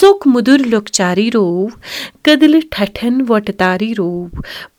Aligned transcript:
ژوٚک 0.00 0.26
مٔدُر 0.26 0.60
لۄکچاری 0.72 1.30
روو 1.34 1.66
کٔدلہٕ 2.24 2.68
ٹھٹھٮ۪ن 2.70 3.20
وۄٹہٕ 3.28 3.56
تاری 3.58 3.94
روو 3.98 4.26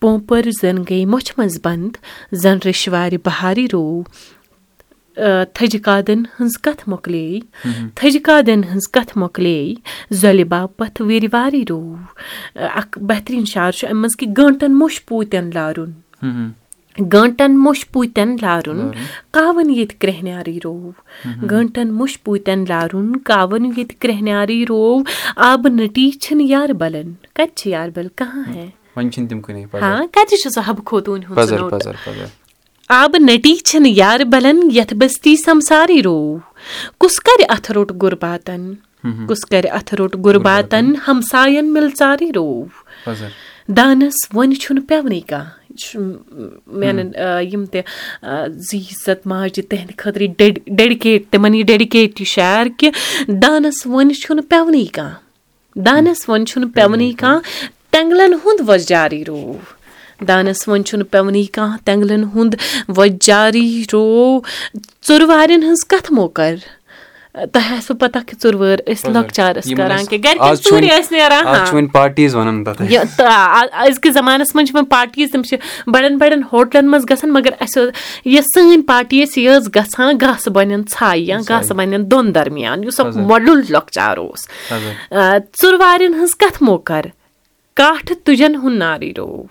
پومپر 0.02 0.50
زن 0.62 0.78
گٔے 0.90 1.04
مۄچھِ 1.06 1.34
منٛز 1.38 1.60
بنٛد 1.64 1.98
زن 2.44 2.58
رِشوارِ 2.66 3.18
بہاری 3.26 3.66
روو 3.74 4.02
تھٔجہِ 5.54 5.82
کادٮ۪ن 5.84 6.24
ہٕنٛز 6.26 6.58
کتھ 6.62 6.88
مۄکلے 6.90 7.40
تھٔجہِ 7.96 8.22
کادٮ۪ن 8.24 8.64
ہٕنٛز 8.64 8.88
کتھ 8.92 9.18
مۄکلے 9.18 9.74
زۄلہِ 10.22 10.46
باپتھ 10.54 11.02
وِرِ 11.02 11.28
واری 11.34 11.64
روو 11.70 11.96
اکھ 12.56 13.00
بہتریٖن 13.10 13.46
شعر 13.54 13.72
چھُ 13.72 13.88
اَمہِ 13.88 14.00
منٛز 14.02 14.16
کہِ 14.20 14.28
گٲنٛٹن 14.38 14.78
موٚش 14.80 15.06
پوٗتٮ۪ن 15.06 15.50
لارُن 15.54 15.92
گٲنٛٹن 17.00 17.60
موٚش 17.60 17.90
پوٗتٮ۪ن 17.92 18.36
لارُن 18.42 18.92
کاوَن 19.32 19.70
ییٚتہِ 19.70 19.98
کرٛہنیٛارٕے 20.00 20.60
روو۔ 20.64 20.92
گٲنٛٹن 21.52 21.94
موٚش 21.94 22.24
پوٗتٮ۪ن 22.24 22.66
لارُن 22.70 23.16
کاوَن 23.16 23.66
ییٚتہِ 23.66 23.96
کرٛہنیٛارٕے 24.00 24.66
روو۔ 24.70 25.04
آبہٕ 25.36 25.72
نٔٹی 25.72 26.12
چھِنہٕ 26.12 26.48
یاربلن 26.50 27.14
کَتہِ 27.34 27.56
چھِ 27.56 27.72
یاربل 27.72 28.08
کہاں 28.16 28.54
ہے؟ 28.56 28.70
ہاں 29.82 30.08
کَتہِ 30.12 30.38
چھُ 30.38 30.52
سُہ 30.52 30.70
حبہٕ 30.70 30.84
ہُنٛد 31.24 31.38
آبہٕ 32.90 33.22
نٔٹی 33.22 33.56
چھِنہٕ 33.56 33.92
یاربلن 33.96 34.60
یتھ 34.76 34.94
بٔستی 34.94 35.36
سمسارٕے 35.36 36.02
روو۔ 36.04 36.38
کُس 36.98 37.20
کرِ 37.20 37.44
اَتھٕ 37.50 37.76
روٚٹ 37.76 37.92
غُرباتن 38.02 38.74
کُس 39.28 39.40
کرِ 39.46 39.68
اَتھٕ 39.72 39.98
روٚٹ 39.98 40.16
غُرباتن 40.16 40.94
ہمساین 41.08 41.74
مِلژارٕے 41.74 42.32
روو۔ 42.36 42.66
دانس 43.68 44.14
وۄنۍ 44.34 44.56
چھُنہٕ 44.56 44.84
پیٚونٕے 44.88 45.20
کانٛہہ 45.20 45.61
چھُ 45.82 46.00
میانٮ۪ن 46.80 47.10
یِم 47.52 47.66
تہِ 47.72 47.82
زِ 48.68 48.78
عزت 48.92 49.28
ماجہِ 49.32 49.64
تِہنٛدِ 49.70 49.98
خٲطرٕ 49.98 50.28
ڈیڈِکیٹ 50.78 51.30
تِمن 51.32 51.56
یہِ 51.56 51.66
ڈیڈِکیٹ 51.68 52.22
یہِ 52.22 52.28
شعر 52.36 52.66
کہِ 52.80 52.90
دانس 53.42 53.86
وۄنۍ 53.86 54.14
چھُنہٕ 54.22 54.50
پیٚونٕے 54.50 54.86
کانٛہہ 54.96 55.84
دانس 55.86 56.28
وۄنۍ 56.30 56.46
چھُنہٕ 56.50 56.74
پیٚونٕے 56.76 57.12
کانٛہہ 57.22 57.68
تینٛگلن 57.92 58.34
ہُنٛد 58.44 58.70
وۄزجارٕے 58.70 59.24
روو 59.28 59.58
دانس 60.28 60.68
وۄنۍ 60.68 60.84
چھُنہٕ 60.88 61.08
پیٚونٕے 61.12 61.44
کانٛہہ 61.56 61.78
تینٛگلن 61.86 62.24
ہُنٛد 62.36 62.56
وۄزجارٕے 62.98 63.84
روو 63.94 64.40
ژُر 65.08 65.22
وارٮ۪ن 65.30 65.64
ہٕنٛز 65.64 65.88
کتھ 65.88 66.12
موکر 66.14 66.56
تۄہہِ 67.34 67.78
آسوٕ 67.78 67.98
پتہ 68.00 68.20
کہِ 68.28 68.42
ژُر 68.44 68.56
وٲر 68.56 68.80
ٲسۍ 68.88 69.12
لۄکچارس 69.12 69.70
کران 69.78 70.06
کہِ 70.06 70.24
گرِ 70.24 70.38
ژوٗرِ 70.64 70.88
ٲسۍ 70.90 71.12
نیران 71.12 71.46
أزکِس 73.88 74.14
زمانس 74.14 74.54
منٛز 74.56 74.68
چھِ 74.68 74.76
وۄنۍ 74.76 74.90
پارٹیٖز 74.90 75.32
تِم 75.32 75.44
چھِ 75.44 75.58
بڑٮ۪ن 75.88 76.18
بڑٮ۪ن 76.18 76.42
ہوٹلن 76.52 76.90
منٛز 76.92 77.06
گژھان 77.10 77.34
مگر 77.34 77.54
اسہِ 77.60 77.84
یۄس 78.26 78.46
سٲنۍ 78.56 78.82
پارٹی 78.88 79.24
ٲسۍ 79.24 79.42
یہِ 79.42 79.58
ٲس 79.58 79.70
گژھان 79.76 80.18
گاسہٕ 80.22 80.54
بنٮ۪ن 80.54 80.82
ژھایہِ 80.92 81.24
یا 81.28 81.38
گاسہٕ 81.50 81.76
بنٮ۪ن 81.76 82.12
دۄن 82.12 82.36
درمیان 82.36 82.84
یُس 82.84 83.00
اکھ 83.00 83.18
مۄڈُل 83.18 83.62
لۄکچار 83.70 84.18
اوس 84.18 84.48
ژُر 85.62 85.74
وارٮ۪ن 85.80 86.14
ہٕنٛز 86.14 86.36
کتھ 86.36 86.64
موکر 86.64 87.06
کاٹھٕ 87.74 88.16
تُجن 88.24 88.56
ہُنٛد 88.56 88.78
نارٕے 88.78 89.12
روو۔ 89.18 89.44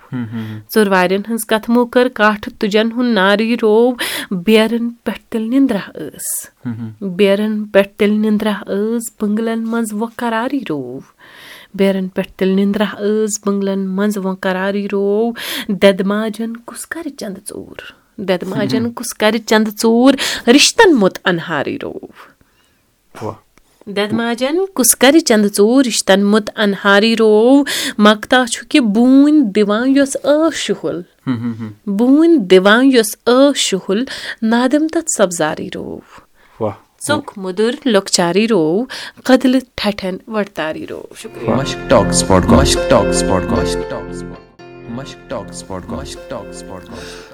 ژُر 0.74 0.88
وارٮ۪ن 0.88 1.20
ہٕنٛز 1.28 1.46
کتھ 1.46 1.70
موکر 1.70 2.08
کاٹھٕ 2.08 2.52
تُجن 2.58 2.92
ہُنٛد 2.92 3.14
نارٕے 3.14 3.56
روو۔ 3.62 3.92
بیرن 4.30 4.90
پٮ۪ٹھ 4.90 5.20
تیٚلہِ 5.28 5.50
نِندرا 5.50 5.90
ٲس۔ 5.94 6.50
بیرن 7.16 7.64
پٮ۪ٹھ 7.64 7.88
تیٚلہِ 7.96 8.18
نِندرا 8.18 8.52
ٲس 8.66 9.02
بٔنٛگلن 9.20 9.64
منٛز 9.66 9.92
وۄنۍ 9.92 10.14
قرارٕے 10.16 10.58
روو۔ 10.68 11.00
بیرن 11.74 12.08
پٮ۪ٹھ 12.08 12.32
تیٚلہِ 12.32 12.56
نِندرا 12.56 12.84
ٲس 12.98 13.40
بٔنٛگلن 13.46 13.80
منٛز 13.88 14.18
وۄنۍ 14.18 14.36
قرارٕے 14.40 14.86
روو۔ 14.92 15.32
دٮ۪دٕ 15.68 16.06
ماجن 16.06 16.56
کُس 16.56 16.86
کرِ 16.86 17.08
چندٕ 17.18 17.40
ژوٗر۔ 17.48 18.00
دٮ۪دٕ 18.18 18.48
ماجن 18.48 18.92
کُس 18.92 19.14
کرِ 19.14 19.38
چندٕ 19.46 19.70
ژوٗر 19.82 20.14
رِشتن 20.48 20.94
موٚت 20.94 21.18
انہارٕے 21.24 21.76
روو 21.82 22.06
دٮ۪دٕ 23.86 24.12
ماجن 24.14 24.56
کُس 24.74 24.94
کرِ 25.00 25.20
چندٕ 25.28 25.48
ژوٗر 25.56 25.84
رِشتن 25.86 26.24
موٚت 26.30 26.50
انہارٕے 26.64 27.14
روو 27.18 27.62
مگتا 28.06 28.44
چھُ 28.52 28.66
کہِ 28.70 28.80
بوٗنۍ 28.94 29.42
دِوان 29.54 29.96
یۄس 29.96 30.16
ٲس 30.24 30.54
شُہُل 30.64 31.00
بوٗنۍ 31.98 32.36
دِوان 32.50 32.84
یۄس 32.92 33.16
ٲس 33.26 33.56
شُہُل 33.68 34.04
نادم 34.50 34.86
تتھ 34.92 35.10
سبزارٕے 35.16 35.68
روو 35.74 35.98
ژوٚک 37.06 37.30
مٔدُر 37.42 37.74
لۄکچارٕے 37.84 38.46
روو 38.50 38.84
کٔدلہٕ 39.24 39.64
ٹھٹھٮ۪ن 39.76 40.16
وۄٹہٕ 40.28 40.86
روو 40.90 41.04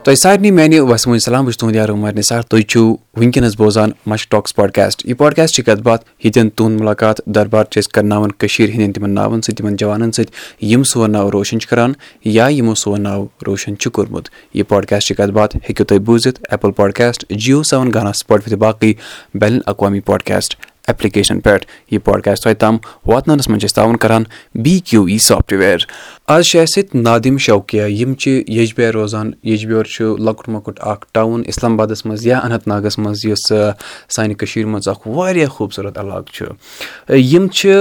تۄہہِ 0.04 0.16
سارنٕے 0.16 0.50
میانہِ 0.50 0.78
وسمو 0.80 1.18
سلام 1.18 1.44
بہٕ 1.44 1.52
چھُس 1.52 1.58
تُہُنٛد 1.58 1.76
یار 1.76 1.88
عمر 1.88 2.12
نثار 2.16 2.42
تُہۍ 2.42 2.62
چھِو 2.68 2.82
وٕنکیٚنس 3.16 3.56
بوزان 3.58 3.90
مش 4.06 4.26
ٹاکٕس 4.28 4.54
پاڈکاسٹ 4.56 5.06
یہِ 5.06 5.16
پاڈکاسٹ 5.18 5.54
چھِ 5.54 5.64
کتھ 5.64 5.82
باتھ 5.82 6.04
ییٚتٮ۪ن 6.24 6.48
تُہُنٛد 6.56 6.80
مُلاقات 6.80 7.20
دربار 7.34 7.64
چھِ 7.64 7.78
أسۍ 7.78 7.90
کرناوان 7.94 8.32
کٔشیٖر 8.32 8.68
ہِنٛدٮ۪ن 8.68 8.92
تِمن 8.92 9.14
ناوَن 9.14 9.42
سۭتۍ 9.42 9.56
تِمن 9.56 9.76
جوانن 9.76 10.12
سۭتۍ 10.12 10.32
یِم 10.70 10.82
سون 10.92 11.12
ناو 11.12 11.30
روشن 11.32 11.60
چھِ 11.60 11.68
کران 11.70 11.92
یا 12.24 12.46
یِمو 12.48 12.74
سون 12.74 13.02
ناو 13.02 13.26
روشن 13.46 13.78
چھُ 13.78 13.90
کوٚرمُت 13.92 14.28
یہِ 14.54 14.68
پاڈکاسٹ 14.68 15.06
چھِ 15.08 15.16
کتھ 15.16 15.32
باتھ 15.32 15.56
ہیٚکِو 15.56 15.84
تُہۍ 15.84 15.98
بوٗزِتھ 16.06 16.40
Apple 16.50 16.72
podcast 16.76 17.24
Jio 17.30 17.62
Saavn 17.62 17.92
Gaana 17.94 18.12
Spotify 18.46 18.58
باقٕے 18.58 18.92
بین 19.34 19.54
الاقوامی 19.54 20.00
پاڈکاسٹ 20.00 20.56
ایپلِکیشن 20.86 21.40
پؠٹھ 21.40 21.66
یہِ 21.90 22.02
پاڈکاسٹ 22.04 22.42
تۄہہِ 22.42 22.56
تام 22.60 22.76
واتناونس 23.06 23.48
منٛز 23.48 23.60
چھِ 23.60 23.66
أسۍ 23.66 23.74
تعاوُن 23.74 23.96
کران 23.96 24.24
بی 24.62 24.78
کیو 24.84 25.04
ای 25.04 25.18
سافٹویر 25.18 25.78
آز 26.26 26.44
چھِ 26.46 26.60
اَسہِ 26.60 26.82
سۭتۍ 26.82 27.00
نادِم 27.02 27.36
شوقیا 27.46 27.86
یِم 27.86 28.14
چھِ 28.14 28.42
یجبیارِ 28.48 28.92
روزان 28.94 29.30
یجبیور 29.42 29.84
چھُ 29.84 30.16
لۄکُٹ 30.18 30.48
مۄکُٹ 30.48 30.80
اکھ 30.80 31.06
ٹاوُن 31.12 31.42
اِسلام 31.48 31.72
آبادس 31.72 32.04
منٛز 32.06 32.26
یا 32.26 32.38
اننت 32.38 32.68
ناگس 32.68 32.98
منٛز 32.98 33.24
یُس 33.24 33.46
سانہِ 34.14 34.36
کٔشیٖر 34.38 34.66
منٛز 34.66 34.88
اکھ 34.88 35.08
واریاہ 35.08 35.48
خوٗبصوٗرت 35.48 35.98
علاقہٕ 35.98 36.32
چھُ 36.34 37.14
یِم 37.14 37.48
چھِ 37.48 37.74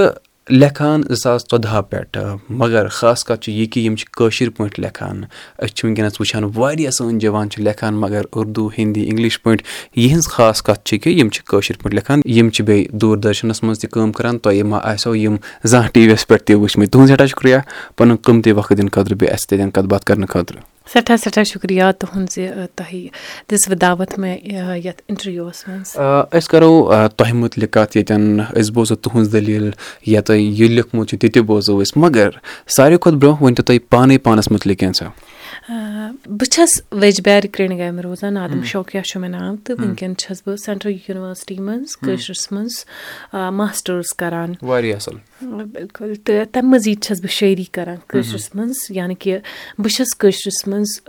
لیکھان 0.48 1.02
زٕ 1.02 1.14
ساس 1.14 1.42
ژۄدہ 1.50 1.82
پؠٹھ 1.90 2.18
مگر 2.50 2.88
خاص 2.88 3.24
کَتھ 3.24 3.40
چھِ 3.40 3.52
یہِ 3.52 3.70
کہِ 3.70 3.82
یِم 3.82 3.96
چھِ 3.96 4.06
کٲشِر 4.06 4.50
پٲٹھۍ 4.50 4.82
لیکھان 4.82 5.22
أسۍ 5.58 5.74
چھِ 5.74 5.84
وٕنکیٚنَس 5.84 6.20
وٕچھان 6.20 6.44
واریاہ 6.54 6.90
سٲنۍ 6.90 7.18
جوان 7.18 7.50
چھِ 7.50 7.62
لیکھان 7.62 7.94
مگر 7.94 8.22
اُردو 8.32 8.68
ہِندی 8.78 9.02
اِنگلِش 9.04 9.42
پٲٹھۍ۔ 9.42 9.64
یِہٕنٛز 9.96 10.28
خاص 10.28 10.62
کَتھ 10.62 10.80
چھِ 10.84 11.00
کہِ 11.00 11.12
یِم 11.12 11.28
چھِ 11.28 11.44
کٲشِر 11.44 11.74
پٲٹھۍ 11.82 11.94
لیکھان 11.94 12.20
یِم 12.24 12.50
چھِ 12.50 12.64
بیٚیہِ 12.64 12.88
دوٗر 12.92 13.16
دَرشنَس 13.16 13.62
منٛز 13.62 13.78
تہِ 13.78 13.90
کٲم 13.90 14.12
کَران۔ 14.12 14.38
تۄہہِ 14.38 14.62
ما 14.62 14.78
آسیو 14.82 15.14
یِم 15.16 15.36
زانٛہہ 15.64 15.88
ٹی 15.88 16.06
وی 16.06 16.12
یَس 16.12 16.26
پؠٹھ 16.26 16.42
تہِ 16.42 16.56
وٕچھمٕتۍ۔ 16.56 16.90
تُہُنٛد 16.92 17.08
سٮ۪ٹھاہ 17.08 17.26
شُکریہ۔ 17.26 17.56
پَنُن 17.96 18.16
قۭمتی 18.16 18.52
وقت 18.52 18.72
دِنہٕ 18.78 18.90
خٲطرٕ 18.92 19.16
بیٚیہِ 19.16 19.34
اَسہِ 19.34 19.48
تَتٮ۪ن 19.48 19.70
کَتھ 19.70 19.86
باتھ 19.86 20.04
کَرنہٕ 20.04 20.28
خٲطرٕ 20.28 20.75
سٮ۪ٹھاہ 20.92 21.16
سٮ۪ٹھاہ 21.16 21.44
شُکریہ 21.44 21.84
تُہُنٛد 21.98 22.28
زِ 22.34 22.48
تۄہہِ 22.76 23.08
دِژوٕ 23.50 23.76
دعوت 23.82 24.18
مےٚ 24.18 24.38
یَتھ 24.84 25.02
اِنٹروِوَس 25.08 25.68
منٛز۔ 25.68 25.96
أسۍ 26.36 26.48
کَرو 26.50 26.72
تۄہہِ 27.16 27.32
مُتعلِق 27.42 27.70
کَتھ 27.72 27.96
ییٚتٮ۪ن 27.96 28.40
أسۍ 28.60 28.72
بوزو 28.74 28.94
تُہٕنٛز 28.94 29.32
دٔلیٖل 29.32 29.70
یا 30.06 30.20
تۄہہِ 30.20 30.40
یہِ 30.58 30.68
لیوٗکھمُت 30.70 31.08
چھُ 31.08 31.18
تہِ 31.20 31.32
تہِ 31.32 31.42
بوزو 31.48 31.78
أسۍ 31.82 32.00
مگر 32.02 32.30
ساروی 32.76 32.96
کھۄتہٕ 32.96 33.20
برونٛہہ 33.20 33.42
ؤنۍ 33.42 33.54
تو 33.56 33.62
تُہۍ 33.62 33.78
پانَے 33.90 34.18
پانَس 34.18 34.50
مُتعلِق 34.50 34.78
کینٛژھا 34.80 35.08
بہٕ 35.68 36.48
چھَس 36.50 36.70
ویٚجبیارِ 36.92 37.46
کرٛنہِ 37.52 37.78
گامہِ 37.78 38.00
روزان 38.00 38.34
نادِم 38.34 38.62
شوقیا 38.62 39.02
چھُ 39.02 39.20
مےٚ 39.20 39.30
ناو 39.30 39.56
تہٕ 39.64 39.76
وٕنکیٚن 39.78 40.16
چھَس 40.16 40.42
بہٕ 40.46 40.56
سٮ۪نٹرل 40.56 40.92
یوٗنیورسٹی 40.92 41.58
منٛز 41.58 41.96
کٲشرِس 41.96 42.52
منٛز 42.52 42.84
ماسٹٲرٕس 43.32 44.14
کران۔ 44.18 44.52
واریاہ 44.62 44.96
اَصٕل۔ 44.96 45.16
بِلکُل 45.72 46.14
تہٕ 46.24 46.44
تَمہِ 46.52 46.70
مٔزیٖد 46.70 47.04
چھَس 47.04 47.20
بہٕ 47.20 47.30
شٲعری 47.30 47.64
کران 47.64 47.96
کٲشرِس 48.06 48.54
منٛز 48.54 48.76
یعنے 48.90 49.14
کہِ 49.14 49.38
بہٕ 49.78 49.94
چھَس 49.96 50.14
کٲشرِس 50.18 50.66
منٛز 50.66 51.00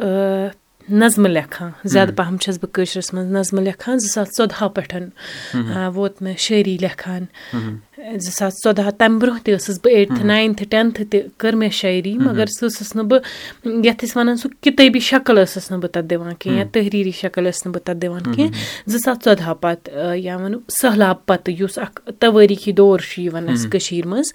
نظمہٕ 0.89 1.31
لیکھان 1.31 1.71
زیادٕ 1.83 2.15
پَہَم 2.15 2.37
چھَس 2.41 2.57
بہٕ 2.61 2.71
کٲشرِس 2.73 3.13
منٛز 3.13 3.31
نظمہٕ 3.31 3.63
لیکھان 3.63 3.97
زٕ 3.99 4.09
ساس 4.13 4.27
ژۄدہ 4.37 4.67
پٮ۪ٹھ 4.75 4.95
ووت 5.95 6.21
مےٚ 6.21 6.35
شٲعری 6.39 6.77
لیکھان 6.81 7.25
زٕ 8.25 8.31
ساس 8.37 8.53
ژۄدہ 8.63 8.89
تَمہِ 8.97 9.19
برونٛہہ 9.21 9.43
تہِ 9.43 9.53
ٲسٕس 9.55 9.79
بہٕ 9.83 9.95
ایٹتھٕ 9.95 10.25
ناینتھٕ 10.25 10.65
ٹٮ۪نتھٕ 10.69 11.05
تہِ 11.11 11.19
کٔر 11.37 11.55
مےٚ 11.55 11.69
شٲعری 11.79 12.17
مگر 12.17 12.45
سُہ 12.57 12.65
ٲسٕس 12.67 12.95
نہٕ 12.95 13.05
بہٕ 13.09 13.21
یَتھ 13.85 14.03
أسۍ 14.05 14.17
وَنان 14.17 14.37
سُہ 14.37 14.49
کِتٲبی 14.61 14.99
شکٕل 15.09 15.37
ٲسٕس 15.43 15.71
نہٕ 15.71 15.79
بہٕ 15.81 15.91
تَتھ 15.93 16.05
دِوان 16.09 16.33
کینٛہہ 16.39 16.59
یا 16.59 16.65
تحریٖری 16.73 17.11
شکٕل 17.21 17.47
ٲسٕس 17.47 17.65
نہٕ 17.65 17.73
بہٕ 17.73 17.83
تَتھ 17.85 17.97
دِوان 18.01 18.33
کینٛہہ 18.35 18.89
زٕ 18.91 18.99
ساس 19.05 19.17
ژۄدہ 19.25 19.53
پَتہٕ 19.61 20.15
یا 20.17 20.37
وَنو 20.37 20.57
سہلاب 20.81 21.25
پَتہٕ 21.25 21.55
یُس 21.59 21.77
اکھ 21.77 22.01
تَوٲریٖخی 22.19 22.71
دور 22.79 22.99
چھُ 23.09 23.21
یِوان 23.21 23.49
اَسہِ 23.49 23.71
کٔشیٖر 23.71 24.07
منٛز 24.07 24.31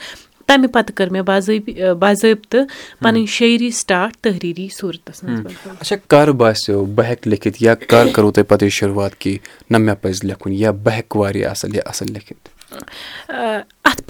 تَمہِ 0.52 0.72
پَتہٕ 0.72 0.96
کٔر 0.96 1.10
مےٚ 1.10 1.22
باضٲبطہٕ 1.22 1.94
باضٲبطہٕ 2.00 2.64
پَنٕنۍ 3.02 3.26
شٲعری 3.36 3.70
سٹاٹ 3.80 4.16
تحریٖری 4.20 4.68
صوٗرتَس 4.78 5.22
منٛز 5.24 5.68
اچھا 5.80 5.96
کر 6.08 6.32
باسیٚو 6.42 6.84
بہٕ 6.84 7.06
ہٮ۪کہٕ 7.10 7.28
لیکھِتھ 7.30 7.62
یا 7.62 7.74
کر 7.74 8.08
کَرو 8.14 8.30
تۄہہِ 8.32 8.48
پَتہٕ 8.48 8.64
یہِ 8.64 8.72
شُروعات 8.72 9.18
کہِ 9.18 9.36
نہ 9.70 9.78
مےٚ 9.78 9.94
پَزِ 10.02 10.24
لیکھُن 10.26 10.52
یا 10.52 10.70
بہٕ 10.70 10.98
ہٮ۪کہٕ 10.98 11.20
واریاہ 11.20 11.50
اَصٕل 11.50 11.76
یا 11.76 11.82
اَصٕل 11.86 12.12
لیکھِتھ 12.12 12.48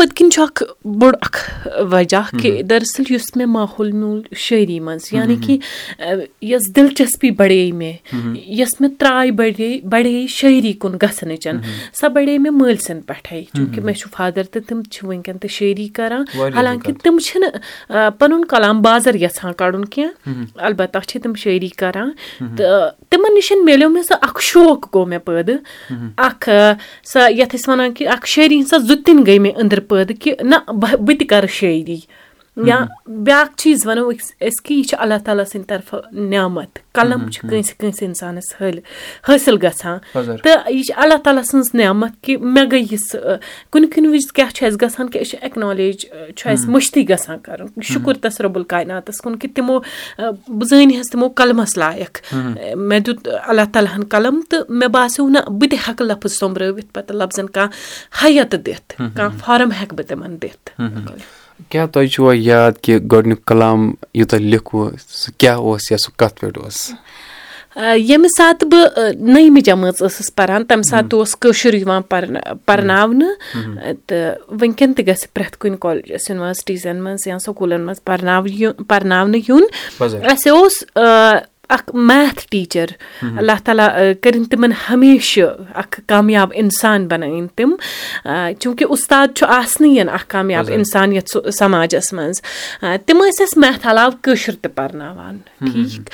پٔتۍ 0.03 0.15
کِنۍ 0.17 0.31
چھُ 0.31 0.43
اکھ 0.43 0.63
بوٚڑ 0.85 1.15
اکھ 1.21 1.69
وجہ 1.91 2.21
کہِ 2.41 2.63
دراصل 2.71 3.03
یُس 3.11 3.27
مےٚ 3.37 3.47
ماحول 3.47 3.91
میوٗل 3.93 4.21
شٲعری 4.37 4.79
منٛز 4.81 5.13
یعنے 5.13 5.35
کہِ 5.47 5.59
یۄس 6.43 6.69
دِلچسپی 6.77 7.31
بَڑے 7.41 7.71
مےٚ 7.73 8.15
یۄس 8.59 8.81
مےٚ 8.81 8.91
تراے 8.99 9.31
بَڑے 9.41 9.69
بَڑے 9.93 10.27
شٲعری 10.29 10.73
کُن 10.83 10.97
گژھنٕچ 11.03 11.47
سۄ 12.01 12.09
بَڑے 12.15 12.37
مےٚ 12.39 12.53
مٲلۍ 12.53 12.77
سٕنٛدۍ 12.87 13.07
پٮ۪ٹھَے 13.07 13.43
چوٗنٛکہِ 13.55 13.85
مےٚ 13.85 13.95
چھُ 13.95 14.09
فادر 14.17 14.43
تہٕ 14.53 14.63
تِم 14.69 14.83
چھِ 14.91 15.05
وٕنکیٚن 15.09 15.39
تہِ 15.39 15.51
شٲعری 15.51 15.87
کران 15.97 16.25
حالانکہِ 16.55 16.95
تِم 17.03 17.19
چھِنہٕ 17.19 18.11
پَنُن 18.19 18.45
کلام 18.55 18.83
بازر 18.83 19.15
یَژھان 19.23 19.53
کَڑُن 19.53 19.85
کیٚنٛہہ 19.85 20.65
اَلبتہ 20.67 20.99
چھِ 21.09 21.23
تِم 21.23 21.35
شٲعری 21.43 21.69
کران 21.69 22.11
تہٕ 22.57 22.91
تِمن 23.11 23.35
نِش 23.35 23.53
مِلیو 23.65 23.89
مےٚ 23.89 24.03
سُہ 24.09 24.19
اکھ 24.23 24.43
شوق 24.43 24.95
گوٚو 24.95 25.07
مےٚ 25.07 25.21
پٲدٕ 25.25 25.57
اکھ 26.17 26.49
سۄ 27.13 27.31
یَتھ 27.31 27.55
أسۍ 27.55 27.69
وَنان 27.69 27.95
کہِ 27.95 28.09
اکھ 28.09 28.29
شٲعری 28.29 28.57
ہِنٛز 28.57 28.71
سۄ 28.71 28.79
زُتِنۍ 28.89 29.27
گٔے 29.27 29.39
مےٚ 29.39 29.53
أنٛدرٕ 29.57 29.92
پٲدٕ 29.93 30.21
کہِ 30.21 30.33
نہ 30.51 30.57
بہٕ 30.81 31.17
تہِ 31.19 31.27
کَرٕ 31.29 31.51
شٲعری 31.59 31.99
یا 32.57 32.79
بیٛاکھ 33.07 33.57
چیٖز 33.57 33.87
وَنو 33.87 34.09
أسۍ 34.11 34.63
کہِ 34.65 34.77
یہِ 34.77 34.85
چھِ 34.89 34.97
اللہ 35.01 35.19
تعالیٰ 35.25 35.45
سٕنٛدِ 35.45 35.69
طرفہٕ 35.69 36.01
نعمت 36.13 36.79
قلم 36.95 37.29
چھُ 37.31 37.49
کٲنٛسہِ 37.49 37.77
کٲنٛسہِ 37.79 38.07
اِنسانَس 38.07 38.55
حٲلۍ 38.61 38.81
حٲصِل 39.29 39.57
گژھان. 39.63 39.99
تہٕ 40.43 40.71
یہِ 40.71 40.83
چھِ 40.87 40.95
اللہ 40.97 41.23
تعالیٰ 41.25 41.43
سٕنٛز 41.43 41.71
نعمت 41.75 42.23
کہِ 42.23 42.37
مےٚ 42.41 42.67
گٔے 42.73 42.81
یِژھ 42.81 43.17
کُنہِ 43.71 43.93
کُنہِ 43.95 44.09
وِزِ 44.13 44.33
کیٛاہ 44.35 44.51
چھُ 44.55 44.67
اَسہِ 44.67 44.81
گژھان 44.83 45.09
کہِ 45.11 45.21
أسۍ 45.23 45.31
چھِ 45.31 45.39
ایٚکنالیج 45.43 45.97
چھُ 46.37 46.51
اَسہِ 46.51 46.69
مٔشتٕے 46.71 47.03
گژھان 47.09 47.39
کَرُن. 47.43 47.81
شُکُر 47.93 48.15
تَس 48.23 48.41
رۄبُل 48.41 48.65
کایناتَس 48.73 49.21
کُن 49.25 49.39
کہِ 49.39 49.55
تِمو 49.55 49.79
بہٕ 50.19 50.67
زٲنۍ 50.69 51.03
تِمو 51.13 51.29
قلمَس 51.37 51.77
لایق. 51.79 52.19
مےٚ 52.35 53.01
دیُت 53.07 53.29
اللہ 53.47 53.73
تعالیٰ 53.73 53.97
ہَن 53.97 54.05
قلم 54.11 54.41
تہٕ 54.51 54.65
مےٚ 54.69 54.89
باسیٚو 54.89 55.29
نہ 55.29 55.39
بہٕ 55.49 55.71
تہِ 55.71 55.79
ہٮ۪کہٕ 55.89 56.07
لفظ 56.07 56.33
سوٚمبرٲوِتھ 56.33 56.93
پَتہٕ 56.93 57.17
لفظن 57.17 57.47
کانٛہہ 57.47 58.25
حیت 58.25 58.55
دِتھ 58.67 58.95
کانٛہہ 58.99 59.39
فارم 59.39 59.71
ہٮ۪کہٕ 59.73 59.97
بہٕ 59.97 60.09
تِمن 60.09 60.37
دِتھ 60.43 60.71
کیٛاہ 61.69 61.87
تۄہہِ 61.87 62.09
چھُوا 62.11 62.33
یاد 62.37 62.73
کہِ 62.83 62.99
گۄڈٕنیُک 63.13 63.45
کلام 63.47 63.91
یوٗتاہ 64.15 64.39
لیکھوٕ 64.39 64.91
سُہ 65.09 65.39
کیٛاہ 65.39 65.57
اوس 65.57 65.91
یا 65.91 65.99
سُہ 65.99 66.19
کَتھ 66.19 66.41
پٮ۪ٹھ 66.41 66.59
اوس؟ 66.59 66.91
ییٚمہِ 67.77 68.29
ساتہٕ 68.37 68.69
بہٕ 68.69 69.13
نٔیمہِ 69.21 69.63
جمٲژ 69.65 70.03
ٲسٕس 70.03 70.35
پَران 70.35 70.65
تَمہِ 70.65 70.85
ساتہٕ 70.85 71.19
اوس 71.19 71.37
کٲشُر 71.37 71.75
یِوان 71.75 72.03
پَرناونہٕ 72.67 73.33
تہٕ 74.07 74.37
وٕنکؠن 74.61 74.93
تہِ 74.95 75.07
گژھِ 75.07 75.27
پرٛٮ۪تھ 75.35 75.59
کُنہِ 75.59 75.79
کالیجَس 75.81 76.31
یوٗنیورسٹیٖزَن 76.31 77.03
منٛز 77.03 77.27
یا 77.27 77.39
سکوٗلَن 77.47 77.81
منٛز 77.81 78.05
پَرناو 78.05 78.45
پَرناونہٕ 78.89 79.41
یُن۔ 79.49 79.65
اَسہِ 80.01 80.51
اوس 80.51 80.73
اَکھ 81.73 81.95
میتھ 81.95 82.47
ٹیٖچَر 82.51 82.87
اللہ 83.23 83.59
تعالیٰ 83.65 83.89
کٔرِنۍ 84.21 84.45
تِمَن 84.51 84.73
ہمیشہٕ 84.91 85.51
اَکھ 85.75 86.01
کامیاب 86.07 86.53
اِنسان 86.55 87.07
بَنٲیِن 87.09 87.47
تِم 87.55 87.75
چوٗنٛکہِ 88.59 88.87
اُستاد 88.91 89.29
چھُ 89.37 89.47
آسنٕے 89.49 90.01
اَکھ 90.01 90.27
کامیاب 90.29 90.71
اِنسان 90.73 91.13
یَتھ 91.13 91.37
سماجَس 91.59 92.13
منٛز۔ 92.13 92.43
تِم 92.81 93.19
ٲسۍ 93.19 93.43
اَسہِ 93.43 93.57
میتھ 93.57 93.87
علاوٕ 93.87 94.15
کٲشُر 94.23 94.53
تہِ 94.63 94.75
پَرناوان 94.75 95.39
ٹھیٖک 95.59 96.11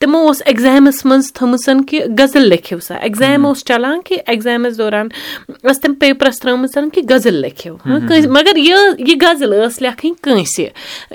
تِمو 0.00 0.18
اوس 0.18 0.42
ایٚگزامَس 0.46 1.04
منٛز 1.04 1.32
تھٲمٕژ 1.32 1.86
کہِ 1.88 2.00
غزل 2.18 2.48
لیکھِو 2.48 2.78
سا۔ 2.80 2.94
ایٚگزام 2.94 3.46
اوس 3.46 3.64
چَلان 3.64 4.00
کہِ 4.04 4.18
ایٚگزامَس 4.26 4.78
دوران 4.78 5.08
ٲس 5.64 5.80
تِم 5.80 5.94
پیپرَس 5.94 6.38
ترٛٲومٕژ 6.40 6.90
کہِ 6.92 7.02
غزل 7.10 7.34
لیکھِو۔ 7.34 7.76
مگر 8.30 8.56
یہِ 8.56 8.76
یہِ 8.98 9.16
غزل 9.20 9.52
ٲس 9.52 9.82
لیکھٕنۍ 9.82 10.14
کٲنٛسہِ۔ 10.22 10.66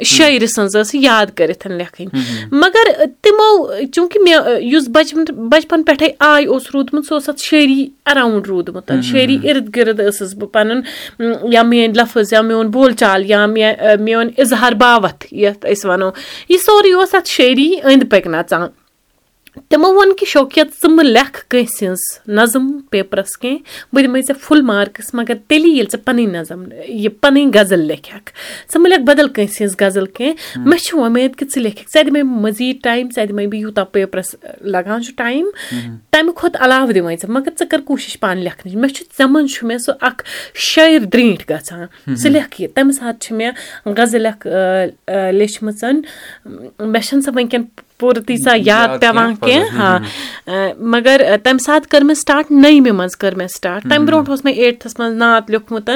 شٲعرِ 0.05 0.47
سٕنٛز 0.47 0.75
ٲس 0.75 0.95
یاد 0.95 1.25
کٔرِتھ 1.35 1.67
لیکھٕنۍ۔ 1.67 2.21
مگر 2.51 3.05
تِمو 3.21 3.71
چوٗنٛکہِ 3.93 4.21
مےٚ 4.21 4.61
یُس 4.61 4.89
بَچپَن 4.89 5.23
بَچپَن 5.49 5.83
پٮ۪ٹھَے 5.83 6.07
آے 6.19 6.45
اوس 6.45 6.63
روٗدمُت 6.73 7.05
سُہ 7.05 7.13
اوس 7.13 7.29
اَتھ 7.29 7.41
شٲعری 7.41 7.87
اَراوُنٛڈ 8.05 8.47
روٗدمُت۔ 8.47 8.91
شٲعری 9.03 9.37
اِرد 9.43 9.75
گِرد 9.75 9.99
ٲسٕس 9.99 10.33
بہٕ 10.35 10.51
پَنُن 10.51 10.81
یا 11.53 11.63
میٲنۍ 11.63 11.93
لفظ 11.95 12.33
یا 12.33 12.41
میون 12.41 12.67
بول 12.67 12.93
چال 12.93 13.29
یا 13.31 13.45
مےٚ 13.45 13.73
میون 13.99 14.29
اِظہار 14.37 14.71
باوَتھ 14.71 15.33
یَتھ 15.33 15.65
أسۍ 15.65 15.89
وَنو۔ 15.89 16.09
یہِ 16.49 16.59
سورُے 16.65 16.93
اوس 16.93 17.15
اَتھ 17.15 17.29
شٲعری 17.29 17.75
أنٛدۍ 17.83 18.09
پٔکۍ 18.09 18.31
نَژان 18.31 18.61
تِمو 19.53 19.87
ووٚن 19.93 20.13
کہِ 20.19 20.27
شوکِیت 20.27 20.67
ژٕ 20.81 20.89
مہٕ 20.89 21.05
لیکھ 21.05 21.37
کٲنٛسہِ 21.49 21.85
ہٕنٛز 21.87 22.29
نظم 22.37 22.69
پیپرَس 22.91 23.37
کیٚنٛہہ 23.37 23.93
بہٕ 23.93 24.03
دِمَے 24.03 24.21
ژےٚ 24.21 24.39
فُل 24.41 24.61
مارکٕس 24.69 25.13
مگر 25.13 25.33
تیٚلی 25.47 25.69
ییٚلہِ 25.69 25.91
ژٕ 25.91 25.99
پَنٕنۍ 26.05 26.27
نظم 26.31 26.63
یہِ 26.87 27.09
پَنٕنۍ 27.21 27.51
غزل 27.55 27.79
لیکھکھ 27.87 28.31
ژٕ 28.73 28.79
مہٕ 28.81 28.89
لیکھ 28.89 29.01
بدل 29.07 29.27
کٲنٛسہِ 29.27 29.61
ہٕنٛز 29.61 29.75
غزل 29.81 30.05
کیٚنٛہہ 30.05 30.67
مےٚ 30.67 30.79
چھِ 30.83 30.97
وۄمید 30.99 31.35
کہِ 31.35 31.47
ژٕ 31.49 31.61
لیکھکھ 31.61 31.91
ژےٚ 31.93 32.03
دِمَے 32.05 32.23
مٔزیٖد 32.23 32.83
ٹایم 32.83 33.07
ژےٚ 33.15 33.27
دِمَے 33.27 33.47
بہٕ 33.47 33.59
یوٗتاہ 33.59 33.83
پیپرَس 33.91 34.35
لَگان 34.61 35.03
چھُ 35.03 35.15
ٹایم 35.17 35.45
تَمہِ 36.11 36.35
کھۄتہٕ 36.35 36.61
علاوٕ 36.65 36.93
دِمَے 36.93 37.15
ژٕ 37.21 37.29
مگر 37.29 37.51
ژٕ 37.59 37.67
کَر 37.71 37.81
کوٗشِش 37.85 38.19
پانہٕ 38.19 38.43
لیکھنٕچ 38.43 38.75
مےٚ 38.75 38.93
چھُ 38.93 39.03
ژےٚ 39.17 39.29
منٛز 39.29 39.53
چھُ 39.53 39.67
مےٚ 39.67 39.77
سُہ 39.85 39.93
اَکھ 40.01 40.23
شٲعر 40.55 41.05
درٛیٖٹھ 41.13 41.51
گژھان 41.51 42.15
ژٕ 42.15 42.29
لیکھ 42.31 42.61
یہِ 42.61 42.73
تَمہِ 42.75 42.93
ساتہٕ 42.93 43.19
چھِ 43.19 43.35
مےٚ 43.35 43.51
غزل 43.97 44.25
اکھ 44.25 44.47
لیچھمٕژ 45.07 45.83
مےٚ 45.83 47.01
چھَنہٕ 47.01 47.21
سۄ 47.21 47.31
وٕنکؠن 47.35 47.63
پوٗرٕ 47.99 48.23
تیٖژاہ 48.27 48.57
یاد 48.65 48.99
پیٚوان 49.01 49.35
کیٚنٛہہ 49.35 49.77
ہاں 49.77 49.99
مگر 50.93 51.21
تَمہِ 51.43 51.61
ساتہٕ 51.65 51.89
کٔر 51.91 52.03
مےٚ 52.03 52.15
سٹاٹ 52.15 52.51
نٔیمہِ 52.51 52.91
منٛز 52.91 53.17
کٔر 53.17 53.35
مےٚ 53.35 53.47
سٹاٹ 53.55 53.83
تَمہِ 53.83 54.07
برونٛٹھ 54.07 54.29
اوس 54.29 54.45
مےٚ 54.45 54.55
ایٹتھَس 54.55 54.99
منٛز 54.99 55.17
نعت 55.17 55.49
لیوٗکھمُت 55.49 55.89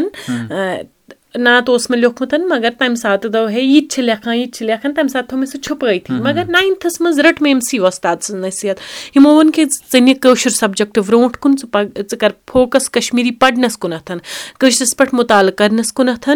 نعت 1.35 1.69
اوس 1.69 1.89
مےٚ 1.89 1.99
لیوٗکھمُت 1.99 2.33
مگر 2.49 2.69
تَمہِ 2.79 2.97
ساتہٕ 2.97 3.31
دوٚپ 3.31 3.49
ہے 3.49 3.61
یہِ 3.61 3.81
تہِ 3.81 3.89
چھِ 3.89 4.03
لیکھان 4.03 4.35
یہِ 4.35 4.45
تہِ 4.45 4.53
چھِ 4.53 4.65
لیکھان 4.65 4.93
تَمہِ 4.93 5.09
ساتہٕ 5.09 5.27
تھوٚو 5.29 5.39
مےٚ 5.39 5.49
سُہ 5.51 5.57
چھُپٲیتھٕے 5.61 6.19
مگر 6.23 6.43
ناینتھَس 6.49 7.01
منٛز 7.01 7.19
رٔٹ 7.19 7.41
مےٚ 7.41 7.53
أمسٕے 7.53 7.79
وۄستاد 7.79 8.15
سٕنٛز 8.21 8.45
نصیحت 8.45 8.77
یِمو 9.15 9.33
ووٚن 9.33 9.51
کہِ 9.51 9.65
ژٕ 9.93 10.01
نہِ 10.01 10.13
کٲشُر 10.21 10.49
سَبجَکٹ 10.49 10.99
برونٛٹھ 11.07 11.37
کُن 11.39 11.55
ژٕ 11.61 11.71
پَک 11.71 11.99
ژٕ 12.11 12.17
کَر 12.19 12.29
فوکَس 12.51 12.89
کَشمیٖری 12.89 13.31
پَرنَس 13.31 13.77
کُنَتھ 13.77 14.11
کٲشرِس 14.59 14.97
پٮ۪ٹھ 14.97 15.15
مُطالعہٕ 15.15 15.55
کَرنَس 15.55 15.93
کُنَتھ 15.93 16.29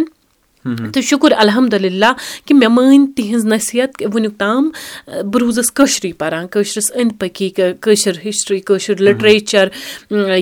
تہٕ 0.64 1.02
شُکُر 1.10 1.32
الحمدُاللہ 1.38 2.12
کہِ 2.46 2.58
مےٚ 2.58 2.70
مٲنۍ 2.70 3.06
تِہِنٛز 3.16 3.46
نصیحت 3.46 4.02
وٕنیُک 4.14 4.38
تام 4.40 4.70
بہٕ 5.08 5.42
روٗزٕس 5.42 5.72
کٲشرُے 5.72 6.12
پَران 6.18 6.48
کٲشرِس 6.48 6.92
أنٛدۍ 6.96 7.18
پٔکی 7.20 7.50
کٲشِر 7.82 8.18
ہِسٹرٛی 8.26 8.60
کٲشُر 8.60 9.02
لِٹریچَر 9.08 9.68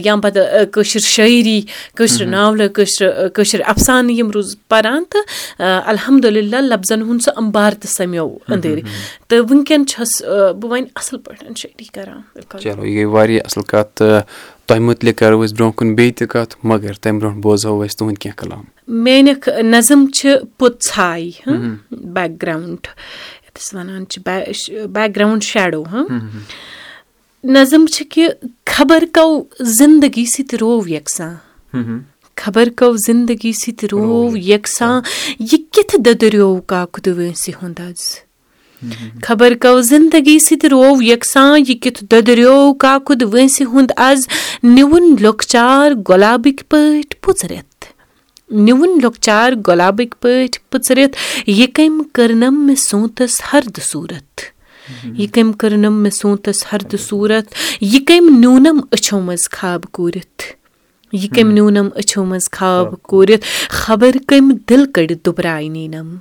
یا 0.06 0.16
پَتہٕ 0.24 0.66
کٲشِر 0.74 1.00
شٲعری 1.00 1.62
کٲشرِ 1.95 2.27
ناولہٕ 2.27 2.68
کٲشرِ 2.74 3.30
کٲشِر 3.33 3.62
اَفسانہٕ 3.66 4.16
یِم 4.18 4.31
روٗز 4.31 4.56
پَران 4.69 5.04
تہٕ 5.10 5.81
الحمدُاللہ 5.94 6.62
لفظن 6.62 7.01
ہُنٛد 7.01 7.24
سُہ 7.25 7.31
اَمبار 7.38 7.71
تہِ 7.81 7.89
سَمیو 7.89 8.27
أنٛدٕرۍ 8.27 8.83
تہٕ 9.27 9.39
وٕنکؠن 9.50 9.88
چھَس 9.88 10.21
بہٕ 10.21 10.69
وۄنۍ 10.71 10.88
اَصٕل 10.95 11.18
پٲٹھۍ 11.18 11.54
شٲعری 11.57 11.86
کَران 11.94 12.60
چلو 12.62 12.86
یہِ 12.86 12.95
گٔے 12.95 13.06
واریاہ 13.16 13.45
اَصٕل 13.45 13.63
کَتھ 13.71 13.95
تہٕ 13.95 14.21
تۄہہِ 14.69 14.81
مُتعلِق 14.81 15.18
کَرو 15.19 15.45
أسۍ 15.45 15.54
برونٛہہ 15.54 15.77
کُن 15.77 15.95
بیٚیہِ 15.95 16.16
تہِ 16.16 16.27
کَتھ 16.27 16.56
مگر 16.63 16.94
تَمہِ 16.94 17.19
برونٛٹھ 17.21 17.42
بوزہو 17.42 17.86
أسۍ 17.86 17.95
تُہُنٛد 17.98 18.18
کینٛہہ 18.18 18.39
کَلام۔ 18.39 18.63
میٲنِکھ 18.88 19.50
نظم 19.63 20.06
چھِ 20.16 20.30
ژھاے 20.83 21.30
بیک 21.92 22.42
گراوُنٛڈ 22.42 22.88
یَتھ 23.45 23.60
أسۍ 23.60 23.80
وَنان 23.80 24.07
چھِ 24.07 24.21
بیک 24.95 25.16
گراوُنٛڈ 25.16 25.44
شیڈو 25.44 25.83
ہاں 25.83 26.06
نظم 27.44 27.86
چھِ 27.86 28.06
کہِ 28.10 28.27
خبر 28.66 29.04
کو 29.13 29.48
زندگی 29.60 30.25
سۭتۍ 30.25 30.57
روو 30.62 30.88
یَکساں۔ 30.88 31.33
خبر 32.36 32.68
کو 32.77 32.95
زندگی 33.07 33.51
سۭتۍ 33.51 33.88
روو 33.92 34.38
یَکساں۔ 34.38 35.01
یہِ 35.39 35.57
کِتھ 35.71 35.95
دٔدریو 36.06 36.62
کاکُد 36.66 37.07
وٲنٛسہِ 37.07 37.54
ہُنٛد 37.63 37.80
حظ 37.80 38.29
خبر 39.24 39.54
کو 39.62 39.81
زندگی 39.81 40.40
سۭتۍ 40.40 40.70
روو 40.70 41.02
یَکساں 41.02 41.60
یہِ 41.60 41.80
کیُتھ 41.81 42.04
دۄدریو 42.12 42.74
کاکُد 42.74 43.24
وٲنٛسہِ 43.24 43.68
ہُنٛد 43.68 43.92
آز 43.96 44.28
نِوُن 44.64 45.16
لۄکچار 45.22 45.92
گۄلابٕکۍ 46.10 46.64
پٲٹھۍ 46.70 47.22
پُژرِتھ 47.22 47.86
نِوُن 48.52 49.00
لۄکچار 49.04 49.52
گۄلابٕکۍ 49.68 50.22
پٲٹھۍ 50.22 50.60
پٔژرِتھ 50.72 51.18
یہِ 51.48 51.68
کٔمۍ 51.74 52.06
کٔرنَم 52.14 52.66
مےٚ 52.66 52.76
سونٛتَس 52.76 53.42
ہردٕ 53.54 53.83
صوٗرت۔ 53.83 54.42
یہِ 55.04 55.30
کٔمۍ 55.31 55.54
کٔرنَم 55.54 55.94
مےٚ 55.94 56.12
سونٛتَس 56.12 56.66
ہردٕ 56.71 57.00
صوٗرت۔ 57.00 57.45
یہِ 57.81 58.06
کٔمۍ 58.06 58.40
نیوٗنَم 58.40 58.80
أچھو 58.92 59.19
منٛز 59.19 59.50
خاب 59.52 59.83
کوٗرِتھ 59.92 60.44
یہِ 61.12 61.30
کٔمۍ 61.30 61.54
نیوٗنَم 61.54 61.88
أچھو 61.95 62.24
منٛز 62.26 62.52
خاب 62.52 63.04
کوٗرِتھ 63.04 63.45
خبر 63.69 64.12
کٔمۍ 64.28 64.57
دِل 64.69 64.86
کٔڑِتھ 64.86 65.26
دُبراے 65.26 65.68
نیٖنَم 65.68 66.16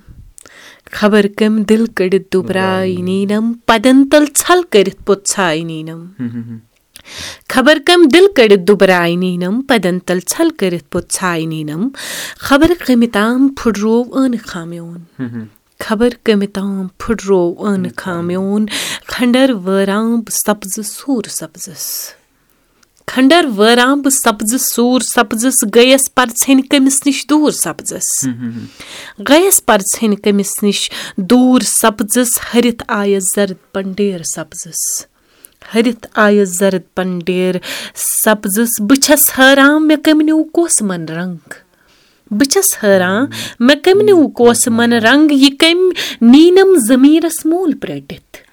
خبر 0.92 1.26
کٔمۍ 1.36 1.64
دِل 1.68 1.84
کٔڑِتھ 1.96 2.32
دُبراے 2.32 2.94
نیٖنَم 3.08 3.52
پَدَن 3.66 4.08
تَل 4.10 4.24
ژھَل 4.36 4.60
کٔرِتھ 4.70 5.02
پوٚت 5.06 5.26
ژھاے 5.28 5.62
نیٖنَم 5.64 6.04
خبر 7.54 7.78
کٔمۍ 7.86 8.06
دِل 8.14 8.26
کٔڑِتھ 8.36 8.66
دُبراے 8.68 9.14
نیٖنَم 9.16 9.60
پَدَن 9.68 9.98
تَل 10.06 10.18
ژھَل 10.30 10.50
کٔرِتھ 10.58 10.90
پوٚت 10.92 11.12
ژھاے 11.12 11.44
نیٖنَم 11.46 11.88
خبر 12.46 12.72
کٔمہِ 12.84 13.10
تام 13.12 13.48
پھٕٹرو 13.56 14.02
ٲنہٕ 14.14 14.46
خامیون 14.46 15.46
خبر 15.86 16.08
کٔمہِ 16.22 16.48
تام 16.52 16.86
پھٕٹرو 16.98 17.42
ٲنہٕ 17.64 17.96
خامیون 17.96 18.66
کھنڈَر 19.06 19.50
وٲران 19.64 20.20
بہٕ 20.20 20.36
سَبزٕ 20.46 20.82
سوٗر 20.82 21.28
سَبزَس 21.40 21.84
کھنڈَر 23.10 23.44
وٲران 23.56 24.00
بہٕ 24.00 24.16
سَبزٕ 24.24 24.58
سوٗر 24.58 25.00
سَبزَس 25.00 25.54
گٔیَس 25.74 26.14
پَرژھٮ۪نۍ 26.14 26.62
کٔمِس 26.70 27.06
نِش 27.06 27.26
دوٗر 27.30 27.50
سَبزَس۔ 27.50 28.28
گٔیَس 29.28 29.66
پَرژھٮ۪نۍ 29.66 30.16
کٔمِس 30.22 30.62
نِش 30.62 30.90
دوٗر 31.16 31.60
سَبزَس 31.60 32.28
ہرِتھ 32.54 32.82
آیَس 32.88 33.24
زَرٕد 33.36 33.72
پَنڈیر 33.72 34.22
سَبزَس۔ 34.34 35.06
ہرِتھ 35.74 36.06
آیَس 36.14 36.48
زَرٕد 36.48 36.94
پَنڈیر 36.94 37.54
سَبزَس 38.24 38.80
بہٕ 38.80 39.00
چھَس 39.00 39.30
حٲران 39.38 39.88
مےٚ 39.88 40.02
کٔمۍ 40.04 40.24
نیوٗ 40.24 40.44
کوسہٕ 40.52 40.86
مَن 40.86 41.04
رنٛگ۔ 41.04 41.52
بہٕ 42.30 42.48
چھَس 42.48 42.84
حٲران 42.84 43.26
مےٚ 43.60 43.82
کٔمۍ 43.84 44.04
نیوٗ 44.04 44.32
کوسہٕ 44.32 44.72
مَن 44.72 44.92
رنٛگ 44.92 45.32
یہِ 45.32 45.50
کٔمۍ 45.58 45.92
نیٖنَم 46.20 46.78
زٔمیٖنَس 46.88 47.46
موٗل 47.46 47.78
پرٛٲٹِتھ 47.78 48.47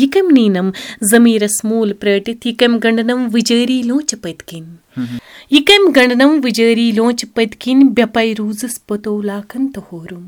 یہِ 0.00 0.10
کٔمۍ 0.12 0.32
نیٖنَم 0.36 0.70
زٔمیٖنَس 1.10 1.64
موٗل 1.64 1.92
پرٛٲٹِتھ 2.00 2.46
یہِ 2.46 2.56
کٔمۍ 2.58 2.78
گنٛڈنَم 2.84 3.26
وُجٲری 3.34 3.80
لونٛچہِ 3.88 4.20
پٔتۍ 4.22 4.46
کِنۍ 4.48 5.18
یہِ 5.50 5.64
کٔمۍ 5.66 5.92
گنٛڈنَم 5.96 6.40
وُجٲری 6.44 6.90
لونٛچہِ 6.96 7.28
پٔتۍ 7.34 7.58
کِنۍ 7.62 7.90
بے 7.96 8.06
پَے 8.14 8.32
روٗزٕس 8.38 8.86
پٔتو 8.86 9.20
لاکھَن 9.22 9.68
تہٕ 9.74 9.84
ہورُم 9.92 10.24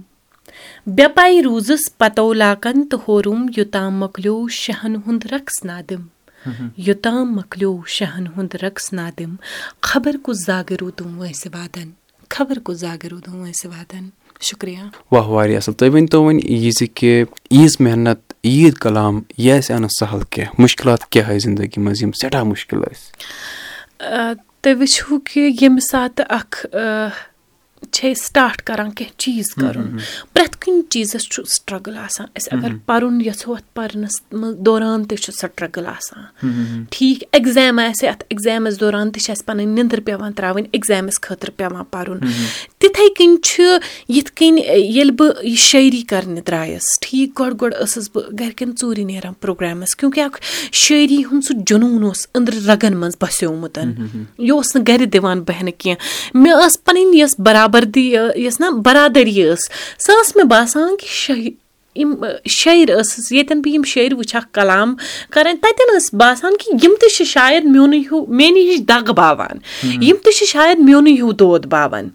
بے 0.97 1.09
پَے 1.15 1.43
روٗزٕس 1.43 1.97
پَتو 1.99 2.33
لاکَن 2.33 2.87
تہٕ 2.91 3.01
ہورُم 3.09 3.47
یوٚتام 3.57 3.99
مۄکلیو 4.01 4.37
شہن 4.63 4.97
ہُنٛد 5.07 5.27
رقس 5.33 5.65
نادِم 5.65 6.03
یوٚتام 6.87 7.35
مۄکلیو 7.37 7.77
شہن 7.99 8.27
ہُنٛد 8.37 8.55
رقس 8.63 8.93
نادِم 8.93 9.35
خبر 9.89 10.17
کُس 10.25 10.45
زاگہٕ 10.47 10.77
روٗدُم 10.81 11.19
وٲنٛسہِ 11.19 11.55
وادَن 11.55 11.89
خبر 12.31 12.59
کُس 12.65 12.77
زاگہٕ 12.79 13.09
روٗد 13.11 13.29
وٲنٛسہِ 13.29 13.71
واتان 13.71 14.09
شُکریہ 14.49 14.79
واہ 15.13 15.29
واریاہ 15.29 15.59
اَصٕل 15.59 15.73
تُہۍ 15.79 15.91
ؤنۍ 15.93 16.07
تو 16.11 16.23
وۄنۍ 16.25 16.41
یہِ 16.45 16.71
زِ 16.79 16.87
کہِ 16.95 17.25
عیٖز 17.51 17.77
محنت 17.81 18.26
عیٖد 18.47 18.79
کلام 18.79 19.21
یہِ 19.39 19.59
آسہِ 19.59 19.75
اَنُن 19.75 19.89
سہل 19.99 20.21
کینٛہہ 20.31 20.61
مُشکِلات 20.63 21.07
کیٛاہ 21.11 21.31
آے 21.31 21.39
زندگی 21.39 21.81
منٛز 21.83 22.03
یِم 22.03 22.13
سٮ۪ٹھاہ 22.21 22.45
مُشکِل 22.45 22.79
ٲسۍ 22.79 24.35
تُہۍ 24.63 24.75
وٕچھِو 24.81 25.19
کہِ 25.19 25.41
ییٚمہِ 25.61 25.83
ساتہٕ 25.83 26.27
اکھ 26.39 26.77
چھِ 27.97 28.13
أسۍ 28.13 28.25
سٹاٹ 28.27 28.63
کران 28.67 28.91
کینٛہہ 28.97 29.19
چیٖز 29.19 29.55
کرُن۔ 29.55 29.89
پرٮ۪تھ 30.35 30.57
کُنہِ 30.61 30.83
چیٖزس 30.91 31.25
چھُ 31.33 31.43
سٹرگٕل 31.57 31.97
آسان۔ 31.99 32.27
أسۍ 32.39 32.59
اگر 32.59 32.73
پرُن 32.87 33.21
یژھو 33.27 33.55
اتھ 33.55 33.69
پرنس 33.75 34.15
منٛز 34.33 34.57
دوران 34.67 35.05
تہِ 35.09 35.19
چھُ 35.19 35.33
سٹرگٕل 35.43 35.87
آسان۔ 35.87 36.23
ٹھیٖک 36.91 37.25
ایٚگزام 37.33 37.79
آسہِ 37.79 38.09
اتھ 38.09 38.25
ایٚگزامس 38.29 38.81
دوران 38.81 39.11
تہِ 39.13 39.21
چھِ 39.23 39.31
اَسہِ 39.31 39.47
پنٕنۍ 39.47 39.67
نِندٕر 39.77 40.01
پیٚوان 40.07 40.33
تراوٕنۍ 40.33 40.69
ایٚگزامس 40.73 41.21
خٲطرٕ 41.21 41.55
پیٚوان 41.57 41.85
پرُن۔ 41.91 42.19
تِتھٕے 42.79 43.09
کٔنۍ 43.17 43.37
چھُ 43.45 43.63
یِتھ 44.09 44.33
کٔنۍ 44.35 44.59
ییٚلہِ 44.75 45.13
بہٕ 45.19 45.45
یہِ 45.45 45.57
شٲعری 45.57 46.03
کرنہِ 46.11 46.41
درٛایس 46.47 46.87
ٹھیٖک 47.01 47.41
گۄڈٕ 47.41 47.57
گۄڈٕ 47.61 47.81
ٲسٕس 47.81 48.11
بہٕ 48.15 48.25
گرِکٮ۪ن 48.41 48.71
ژوٗرِ 48.81 49.05
نیران 49.05 49.33
پروگرامس 49.41 49.97
کیوں 49.97 50.11
کہِ 50.11 50.25
اکھ 50.25 50.39
شٲعری 50.73 51.23
ہُنٛد 51.25 51.45
سُہ 51.47 51.55
جنوٗن 51.67 52.03
اوس 52.05 52.27
أنٛدرٕ 52.35 52.61
رگن 52.67 52.97
منٛز 52.97 53.17
بسیومُت 53.21 53.79
یہِ 54.39 54.51
اوس 54.51 54.77
نہٕ 54.77 54.85
گرِ 54.89 55.07
دِوان 55.13 55.41
بیٚہنہٕ 55.41 55.79
کینٛہہ۔ 55.79 56.39
مےٚ 56.39 56.55
ٲس 56.55 56.85
پنٕنۍ 56.85 57.15
یۄس 57.15 57.35
برابر 57.39 57.85
یۄس 57.97 58.61
نہ 58.61 58.67
برادٔری 58.71 59.43
ٲس۔ 59.43 59.69
سۄ 60.07 60.13
ٲس 60.23 60.37
مےٚ 60.37 60.47
باسان 60.47 60.97
کہِ 60.97 61.51
یِم 61.97 62.15
شٲعر 62.51 63.01
ٲسٕس 63.01 63.33
ییٚتٮ۪ن 63.33 63.63
بہٕ 63.63 63.73
یِم 63.73 63.83
شٲعر 63.83 64.15
وٕچھکھ 64.15 64.53
کلام 64.53 64.95
کران 65.31 65.57
تَتٮ۪ن 65.57 65.97
ٲس 65.97 66.15
باسان 66.15 66.53
کہِ 66.57 66.85
یِم 66.85 66.95
تہِ 67.01 67.17
چھِ 67.17 67.25
شاید 67.25 67.65
میونٕے 67.65 67.99
ہیوٗ 67.99 68.27
میٲنی 68.29 68.71
ہِش 68.71 68.81
دگ 68.89 69.13
باوان۔ 69.13 69.57
یِم 69.83 70.17
تہِ 70.25 70.33
چھِ 70.33 70.47
شاید 70.47 70.79
میونٕے 70.79 71.13
ہیوٗ 71.13 71.33
دود 71.33 71.67
باوان 71.67 72.09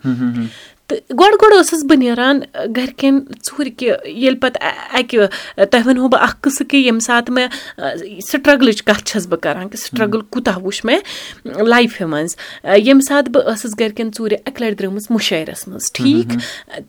تہٕ 0.91 1.15
گۄڈٕ 1.19 1.37
گۄڈٕ 1.41 1.59
ٲسٕس 1.59 1.83
بہٕ 1.89 1.97
نیران 1.97 2.39
گرِکٮ۪ن 2.75 3.19
ژوٗرِ 3.45 3.69
کہِ 3.77 3.91
ییٚلہِ 4.05 4.39
پَتہٕ 4.41 4.71
اَکہِ 4.93 5.19
تۄہہِ 5.55 5.87
وَنہو 5.87 6.07
بہٕ 6.07 6.23
اکھ 6.23 6.35
قٕصہٕ 6.41 6.67
کہِ 6.69 6.79
ییٚمہِ 6.79 7.01
ساتہٕ 7.01 7.33
مےٚ 7.35 7.49
سٹرگلٕچ 8.27 8.83
کَتھ 8.83 9.03
چھَس 9.03 9.27
بہٕ 9.27 9.39
کران 9.41 9.69
کہِ 9.69 9.79
سٹرگٕل 9.79 10.21
کوٗتاہ 10.29 10.57
وٕچھ 10.59 10.85
مےٚ 10.85 10.99
لایفہِ 11.67 12.07
منٛز۔ 12.07 12.35
ییٚمہِ 12.63 13.03
ساتہٕ 13.07 13.31
بہٕ 13.31 13.53
ٲسٕس 13.53 13.79
گرِکٮ۪ن 13.79 14.09
ژوٗرِ 14.17 14.33
اَکہِ 14.45 14.61
لَٹہِ 14.61 14.77
درٛامٕژ 14.79 15.05
مُشٲعرَس 15.09 15.67
منٛز 15.67 15.91
ٹھیٖک؟ 15.93 16.29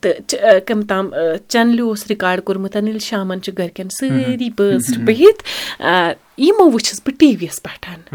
تہٕ 0.00 0.61
کٔمۍ 0.66 0.87
تام 0.88 1.11
چَنلہِ 1.49 1.80
اوس 1.80 2.06
رِکاڈ 2.11 2.40
کوٚرمُت 2.44 2.76
ییٚلہِ 2.76 3.00
شامَن 3.00 3.42
چھِ 3.42 3.59
گرِکٮ۪ن 3.59 3.88
سٲری 3.99 4.50
بٲژ 4.56 4.99
بِہِتھ 4.99 5.42
یِمو 6.38 6.71
وٕچھِس 6.71 7.00
بہٕ 7.06 7.18
ٹی 7.18 7.26
وی 7.26 7.47
یَس 7.47 7.62
پٮ۪ٹھ 7.62 8.14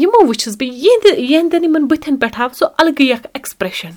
یِمو 0.00 0.26
وٕچھِس 0.26 0.56
بہٕ 0.56 0.72
یِہِنٛدِ 0.72 1.18
یِہنٛدٮ۪ن 1.18 1.64
یِمن 1.64 1.86
بٕتھٮ۪ن 1.86 2.16
پٮ۪ٹھ 2.16 2.40
آو 2.40 2.48
سُہ 2.58 2.68
اَلگٕے 2.78 3.12
اکھ 3.12 3.26
ایٚکٕسپریشن 3.34 3.90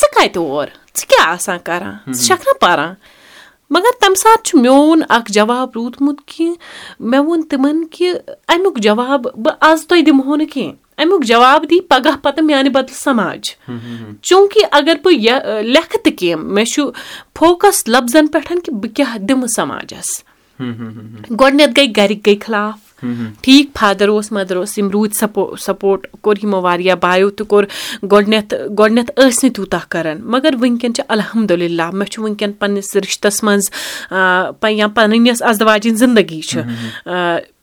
ژٕ 0.00 0.08
کَتہِ 0.14 0.36
اور؟ 0.36 0.66
ژٕ 0.98 1.06
کیاہ 1.06 1.32
آسان 1.32 1.58
کران؟ 1.64 2.12
ژٕ 2.12 2.24
چھکھ 2.24 2.48
نہ 2.48 2.58
پَران۔ 2.60 2.94
مَگر 3.70 3.92
تَمہِ 4.00 4.16
ساتہٕ 4.16 4.42
چھُ 4.44 4.60
میون 4.60 5.02
اکھ 5.08 5.32
جواب 5.32 5.68
روٗدمُت 5.74 6.20
کہِ 6.26 6.50
مےٚ 7.00 7.20
ووٚن 7.20 7.42
تِمن 7.42 7.86
کہِ 7.86 8.12
اَمیُک 8.48 8.78
جواب 8.78 9.26
بہٕ 9.36 9.56
آز 9.60 9.86
تۄہہِ 9.86 10.06
دِمہو 10.06 10.36
نہٕ 10.36 10.46
کیٚنٛہہ۔ 10.54 10.76
اَمیُک 10.98 11.24
جواب 11.24 11.64
دی 11.70 11.80
پگہہ 11.80 12.16
پَتہٕ 12.22 12.44
میانہِ 12.44 12.70
بدلہٕ 12.70 12.98
سماج۔ 12.98 13.40
چوٗنٛکہِ 14.22 14.64
اَگر 14.70 14.94
بہٕ 15.04 15.14
یہِ 15.18 15.64
لیکھٕ 15.64 16.02
تہِ 16.04 16.12
کیٚنٛہہ 16.18 16.52
مےٚ 16.52 16.64
چھُ 16.64 16.90
فوکَس 17.38 17.88
لفظن 17.88 18.26
پٮ۪ٹھ 18.26 18.48
کہِ 18.48 18.74
بہٕ 18.74 18.92
کیاہ 18.94 19.18
دِمہٕ 19.18 19.48
سماجس۔ 19.56 20.24
گۄڈٕنیتھ 21.40 21.70
گٔے 21.76 21.86
گرِکۍ 21.96 22.20
گٔے 22.26 22.36
خٕلاف 22.36 22.85
ٹھیٖک 23.02 23.76
فادر 23.78 24.08
اوس 24.08 24.30
مَدر 24.32 24.56
اوس 24.56 24.76
یِم 24.78 24.90
روٗدۍ 24.90 25.18
سپو 25.20 25.56
سپوٹ 25.60 26.06
کوٚر 26.20 26.36
یِمو 26.42 26.60
واریاہ 26.62 26.94
بایو 27.00 27.30
تہِ 27.30 27.46
کوٚر 27.46 27.64
گۄڈٕنیتھ 28.12 28.54
گۄڈٕنیتھ 28.78 29.10
ٲسۍ 29.16 29.38
نہٕ 29.42 29.54
تیوٗتاہ 29.54 29.84
کران 29.88 30.20
مَگر 30.22 30.54
وٕنکیٚن 30.60 30.94
چھِ 30.94 31.04
الحمدُاللہ 31.08 31.90
مےٚ 31.92 32.10
چھُ 32.10 32.22
وٕنکیٚن 32.22 32.52
پَنٕنِس 32.52 32.96
رِشتَس 32.96 33.42
منٛز 33.42 33.70
یا 34.70 34.88
پَنٕنۍ 34.88 35.26
یۄس 35.26 35.42
اَزواجِنۍ 35.42 35.96
زندگی 35.96 36.40
چھِ 36.40 36.60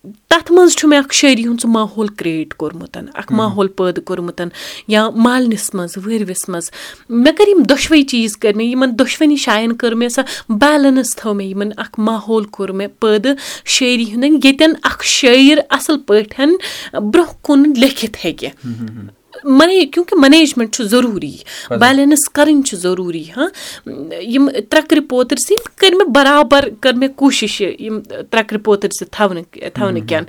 تَتھ 0.03 0.51
منٛز 0.51 0.75
چھُ 0.75 0.87
مےٚ 0.89 0.99
اکھ 0.99 1.13
شٲعری 1.15 1.45
ہُنٛد 1.45 1.61
سُہ 1.61 1.69
ماحول 1.69 2.07
کریٹ 2.07 2.53
کوٚرمُت 2.53 2.97
اکھ 3.13 3.31
ماحول 3.33 3.67
پٲدٕ 3.67 4.03
کوٚرمُت 4.03 4.41
یا 4.87 5.09
مالنِس 5.09 5.73
منٛز 5.73 5.97
وٲروِس 5.97 6.49
منٛز۔ 6.49 6.71
مےٚ 7.09 7.33
کٔر 7.37 7.47
یِم 7.47 7.63
دۄشوے 7.69 8.01
چیٖز 8.01 8.37
کٔرۍ 8.37 8.55
مےٚ 8.55 8.67
یِمن 8.67 8.99
دۄشوٕنی 8.99 9.35
جایَن 9.35 9.73
کٔر 9.73 9.95
مےٚ 9.95 10.09
سۄ 10.09 10.21
بیلَنٕس 10.49 11.15
تھٲو 11.15 11.33
مےٚ 11.33 11.47
یِمن 11.47 11.69
اکھ 11.77 11.99
ماحول 11.99 12.43
کوٚر 12.43 12.71
مےٚ 12.71 12.87
پٲدٕ 12.99 13.35
شٲعری 13.65 14.13
ہُنٛدٮ۪ن 14.13 14.39
ییٚتٮ۪ن 14.43 14.73
اکھ 14.83 15.05
شٲعر 15.05 15.57
اَصٕل 15.69 15.97
پٲٹھۍ 15.97 17.01
برونٛہہ 17.01 17.33
کُن 17.41 17.73
لیکھِتھ 17.77 18.17
ہیٚکہِ 18.25 18.49
منے 19.43 19.85
کیوں 19.85 20.03
کہِ 20.05 20.19
مَنیجمینٹ 20.19 20.73
چھُ 20.75 20.83
ضروٗری 20.89 21.35
بیلَنٕس 21.69 22.29
کَرٕنۍ 22.29 22.63
چھِ 22.67 22.77
ضروٗری 22.77 23.23
ہاں 23.37 23.47
یِم 24.21 24.49
ترٛکرِ 24.69 24.99
پوتٕر 25.09 25.37
سۭتۍ 25.45 25.77
کٔرۍ 25.77 25.97
مےٚ 25.97 26.07
برابر 26.15 26.69
کٔر 26.81 26.93
مےٚ 26.93 27.09
کوٗشِش 27.15 27.61
یِم 27.61 27.99
ترٛکرِ 28.01 28.63
پوتٕر 28.63 28.89
سۭتۍ 28.99 29.11
تھاونہٕ 29.11 29.69
تھاونہٕ 29.73 30.07
کٮ۪ن 30.07 30.23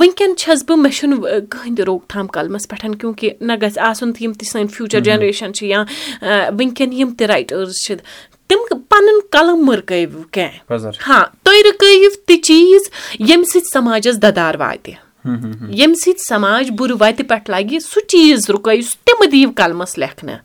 وٕنکیٚن 0.00 0.36
چھَس 0.36 0.64
بہٕ 0.68 0.78
مےٚ 0.78 0.92
چھُنہٕ 0.92 1.20
کٕہٕنۍ 1.50 1.76
تہِ 1.76 1.84
روک 1.86 2.08
تھام 2.08 2.26
قلمَس 2.26 2.68
پٮ۪ٹھ 2.68 2.98
کیوں 3.00 3.12
کہِ 3.12 3.30
نہ 3.40 3.52
گژھِ 3.62 3.78
آسُن 3.88 4.12
تہِ 4.12 4.22
یِم 4.22 4.32
تہِ 4.32 4.48
سٲنۍ 4.48 4.68
فیوٗچر 4.74 5.00
جنریشن 5.00 5.54
چھِ 5.54 5.66
یا 5.66 5.82
وٕنکیٚن 6.22 6.92
یِم 6.92 7.14
تہِ 7.18 7.26
رایٹٲرٕس 7.26 7.84
چھِ 7.86 7.96
تِم 8.48 8.58
پَنُن 8.88 9.20
قلم 9.30 9.64
مہٕ 9.66 9.76
رُکٲیِو 9.76 10.22
کیٚنٛہہ 10.32 10.90
ہاں 11.06 11.24
تُہۍ 11.44 11.62
رُکٲیِو 11.66 12.10
تہِ 12.26 12.40
چیٖز 12.42 12.90
ییٚمہِ 13.18 13.46
سۭتۍ 13.52 13.72
سماجس 13.72 14.22
دَدار 14.22 14.54
واتہِ 14.60 15.03
ییٚمہِ 15.24 15.96
سۭتۍ 16.04 16.24
سماج 16.28 16.70
بُرٕ 16.78 16.96
وَتہِ 17.00 17.28
پٮ۪ٹھ 17.28 17.50
لَگہِ 17.50 17.80
سُہ 17.80 18.00
چیٖز 18.08 18.50
رُکٲیِو 18.50 18.82
سُہ 18.82 18.96
تِمہٕ 19.04 19.30
دِیِو 19.30 19.50
قلمَس 19.56 19.98
لیکھنہٕ۔ 19.98 20.38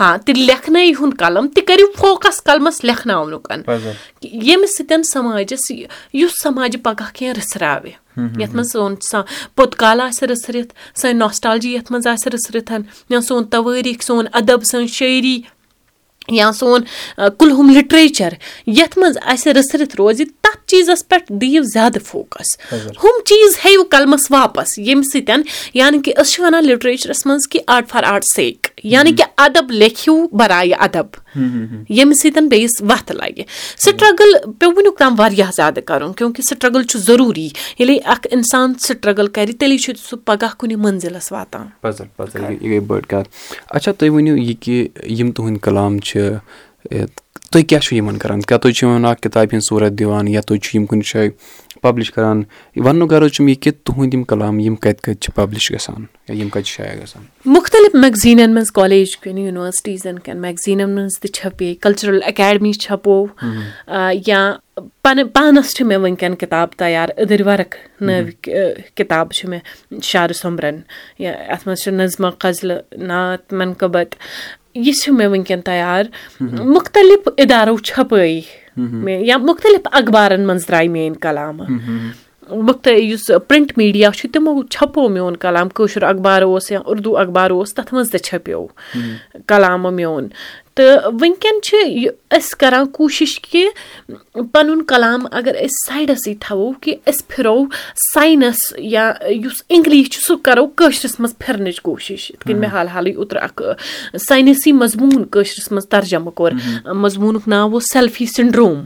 ہاں 0.00 0.16
تہِ 0.18 0.34
لیکھنٲیِو 0.36 0.94
ہُنٛد 1.00 1.18
قلم 1.18 1.48
تہِ 1.54 1.64
کٔرِو 1.66 1.86
فوکَس 1.98 2.42
قلمَس 2.44 2.84
لیکھناونُک 2.84 3.52
ییٚمہِ 4.22 4.68
سۭتۍ 4.76 5.02
سماجَس 5.12 5.70
یُس 6.14 6.42
سماجہِ 6.42 6.82
پگہہ 6.82 7.14
کینٛہہ 7.14 7.38
رٕژھراوِ 7.38 7.90
یَتھ 8.40 8.54
منٛز 8.54 8.72
سون 8.72 8.94
پوٚت 9.56 9.74
کال 9.76 10.00
آسہِ 10.00 10.28
رٕژھرِتھ 10.28 10.74
سٲنۍ 10.98 11.14
ناسٹالجی 11.14 11.74
یَتھ 11.74 11.92
منٛز 11.92 12.06
آسہِ 12.06 12.32
رٕژھرِتھ 12.32 12.72
یا 13.10 13.20
سون 13.20 13.44
توٲریٖخ 13.44 14.02
سون 14.02 14.26
اَدب 14.32 14.62
سٲنۍ 14.70 14.86
شٲعری 14.86 15.40
یا 16.28 16.52
سون 16.52 16.84
کُلہُم 17.38 17.70
لِٹریچَر 17.70 18.32
یَتھ 18.66 18.98
منٛز 18.98 19.18
اَسہِ 19.22 19.52
رٕژھرِتھ 19.52 19.96
روزِ 19.96 20.24
تَتھ 20.40 20.66
چیٖزَس 20.66 21.08
پٮ۪ٹھ 21.08 21.32
دِیِو 21.32 21.62
زیادٕ 21.62 22.06
فوکَس۔ 22.06 22.58
ہُم 22.72 23.22
چیٖز 23.24 23.56
ہیٚیِو 23.64 23.82
قلمَس 23.90 24.30
واپَس 24.30 24.78
ییٚمہِ 24.78 25.04
سۭتۍ 25.12 25.42
یعنی 25.74 25.98
کہِ 26.02 26.14
أسۍ 26.16 26.30
چھِ 26.30 26.44
وَنان 26.44 26.66
لِٹریچرَس 26.66 27.26
منٛز 27.26 27.48
کہِ 27.48 27.60
آرٹ 27.66 27.88
فار 27.88 28.02
آرٹ 28.02 28.24
سیک 28.36 28.66
یعنی 28.84 29.12
کہِ 29.12 29.24
اَدب 29.38 29.70
لیکھِو 29.70 30.16
بَرایہِ 30.36 30.74
اَدب 30.78 31.06
ییٚمہِ 31.36 32.14
سۭتۍ 32.22 32.48
بیٚیِس 32.48 32.80
وَتھ 32.80 33.12
لَگہِ 33.12 33.44
سٹرگٕل 33.84 34.52
پیٚو 34.58 34.70
وٕنیُک 34.70 34.98
تام 34.98 35.14
واریاہ 35.18 35.50
زیادٕ 35.56 35.82
کَرُن 35.86 36.12
کیوں 36.12 36.32
کہِ 36.32 36.44
سٹرگٕل 36.44 36.82
چھُ 36.82 37.00
ضروٗری 37.06 37.48
ییٚلے 37.78 37.96
اکھ 38.12 38.26
اِنسان 38.30 38.74
سٹرگٕل 38.86 39.26
کَرِ 39.26 39.56
تیٚلے 39.58 39.78
چھُ 39.78 39.92
سُہ 40.08 40.16
پَگہہ 40.24 40.58
کُنہِ 40.58 40.76
مٔنزِلَس 40.76 41.32
واتان 41.32 41.66
تُہۍ 47.50 47.62
کیاہ 47.68 47.80
چھِو 47.80 47.96
یِمن 47.96 48.16
کران 48.18 48.40
کیاہ 48.40 48.58
تُہۍ 48.58 48.72
چھِو 48.72 48.88
یِمن 48.88 49.04
اکھ 49.04 49.20
کِتابہِ 49.22 49.52
ہِنٛز 49.52 49.68
صوٗرت 49.68 49.98
دِوان 49.98 50.28
یا 50.28 50.40
تُہۍ 50.40 50.58
چھِو 50.62 50.78
یِم 50.78 50.86
کُنہِ 50.86 51.02
جایہِ 51.12 51.30
پَبلِش 51.82 52.10
کران 52.10 52.42
وَننُک 52.76 53.10
غرض 53.10 53.30
چھُم 53.32 53.48
یہِ 53.48 53.56
کہِ 53.60 53.72
تُہُنٛد 53.84 54.14
یِم 54.14 54.22
کلام 54.32 54.58
یِم 54.60 54.76
کَتہِ 54.76 55.02
کَتہِ 55.02 55.20
چھِ 55.20 55.34
پَبلِش 55.34 55.70
گژھان 55.72 56.04
یا 56.28 56.34
یِم 56.36 56.48
کَتہِ 56.48 56.64
چھِ 56.64 56.76
شایع 56.76 57.00
گژھان 57.02 57.24
مُختٔلِف 57.54 57.94
میگزیٖنن 57.94 58.54
منٛز 58.54 58.70
کالیج 58.72 59.16
کٮ۪ن 59.16 59.38
یُنورسٹیٖزن 59.38 60.18
کٮ۪ن 60.18 60.40
میگزیٖنن 60.40 60.90
منٛز 60.94 61.18
تہِ 61.20 61.30
چھپے 61.34 61.74
کَلچرل 61.80 62.20
اکیڈمی 62.26 62.72
چھپو 62.72 63.24
یا 64.26 64.40
پَنٕنۍ 65.02 65.24
پانَس 65.34 65.74
چھِ 65.74 65.86
مےٚ 65.86 65.98
وٕنکیٚن 65.98 66.34
کِتاب 66.34 66.68
تَیار 66.76 67.08
أدٕرۍ 67.18 67.46
وَرق 67.46 67.74
نٲوِ 68.00 68.30
کِتاب 68.94 69.32
چھِ 69.32 69.48
مےٚ 69.48 70.00
شارٕ 70.02 70.32
سومبرن 70.42 70.80
یا 71.18 71.32
اَتھ 71.32 71.68
منٛز 71.68 71.82
چھِ 71.82 71.92
نظمہ 71.92 72.30
قزلہٕ 72.38 72.98
نات 72.98 73.52
منقبت 73.52 74.14
یہِ 74.74 74.92
چھُ 75.02 75.12
مےٚ 75.12 75.28
وٕنکیٚن 75.28 75.60
تَیار 75.60 76.04
مُختٔلِف 76.40 77.28
اِدارو 77.36 77.78
چھپٲے 77.78 78.40
مےٚ 78.76 79.22
یا 79.24 79.36
مُختٔلِف 79.36 79.88
اخبارن 79.92 80.40
منٛز 80.40 80.68
درٛاے 80.68 80.88
میٲنۍ 80.88 81.18
کلامہٕ 81.20 81.66
مُختٔلِف 82.50 83.02
یُس 83.02 83.30
پرنٹ 83.48 83.72
میٖڈیا 83.76 84.10
چھُ 84.16 84.30
تِمو 84.32 84.62
چھپو 84.62 85.08
میون 85.08 85.36
کلام 85.36 85.68
کٲشُر 85.68 86.02
اخبار 86.02 86.42
اوس 86.42 86.70
یا 86.70 86.80
اُردو 86.84 87.16
اخبار 87.16 87.50
اوس 87.50 87.74
تَتھ 87.74 87.94
منٛز 87.94 88.10
تہِ 88.10 88.20
چھپیو 88.20 88.66
کلامہٕ 89.46 89.92
میون 89.92 90.28
تہٕ 90.74 91.06
وٕنکیٚن 91.20 91.62
چھِ 91.62 91.88
یہِ 91.88 92.08
أسۍ 92.30 92.56
کَران 92.58 92.86
کوٗشِش 92.86 93.40
کہِ 93.40 93.64
پَنُن 94.52 94.82
کلام 94.82 95.26
اگر 95.30 95.54
أسۍ 95.54 95.88
سایڈَسٕے 95.88 96.34
تھاوو 96.40 96.72
کہِ 96.80 96.94
أسۍ 97.06 97.28
پھِرو 97.28 97.64
ساینَس 98.14 98.56
یا 98.78 99.12
یُس 99.28 99.62
اِنٛگلِش 99.68 100.10
چھُ 100.10 100.20
سُہ 100.26 100.36
کَرو 100.42 100.66
کٲشرِس 100.66 101.20
منٛز 101.20 101.38
پھِرنٕچ 101.38 101.80
کوٗشِش 101.80 102.30
یِتھ 102.30 102.44
کٔنۍ 102.44 102.58
مےٚ 102.58 102.70
حال 102.70 102.88
حالٕے 102.88 103.14
اوترٕ 103.14 103.42
اَکھ 103.42 103.62
ساینٔسی 104.28 104.72
مضموٗن 104.72 105.24
کٲشرِس 105.24 105.72
منٛز 105.72 105.88
ترجمہٕ 105.88 106.34
کوٚر 106.34 106.52
مضموٗنُک 106.92 107.48
ناو 107.48 107.72
اوس 107.72 107.84
سیلفی 107.92 108.26
سِنڈروم۔ 108.26 108.80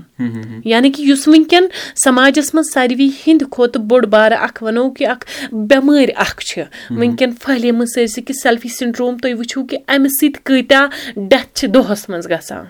یعنی 0.64 0.90
کہِ 0.92 1.08
یُس 1.08 1.28
وٕنکیٚن 1.28 1.66
سماجَس 2.04 2.54
منٛز 2.54 2.72
ساروی 2.74 3.08
ہِنٛدِ 3.26 3.44
کھۄتہٕ 3.50 3.82
بوٚڑ 3.82 4.06
بارٕ 4.06 4.42
اَکھ 4.42 4.62
وَنو 4.62 4.90
کہِ 4.90 5.06
اَکھ 5.06 5.26
بٮ۪مٲرۍ 5.52 6.12
اَکھ 6.16 6.44
چھِ۔ 6.44 6.62
وٕنکیٚن 6.90 7.32
پھٔہلیمٕژ 7.32 7.88
سٲرسٕے 7.94 8.22
کہِ 8.22 8.36
سیلفی 8.42 8.68
سِنڈروم 8.68 9.16
تُہۍ 9.18 9.34
وٕچھِو 9.34 9.64
کہِ 9.66 9.78
اَمہِ 9.88 10.08
سۭتۍ 10.20 10.40
کۭتیاہ 10.44 10.86
ڈیتھ 11.16 11.54
چھِ 11.54 11.68
دۄہَس 11.74 12.08
منٛز 12.08 12.30
گژھان. 12.30 12.64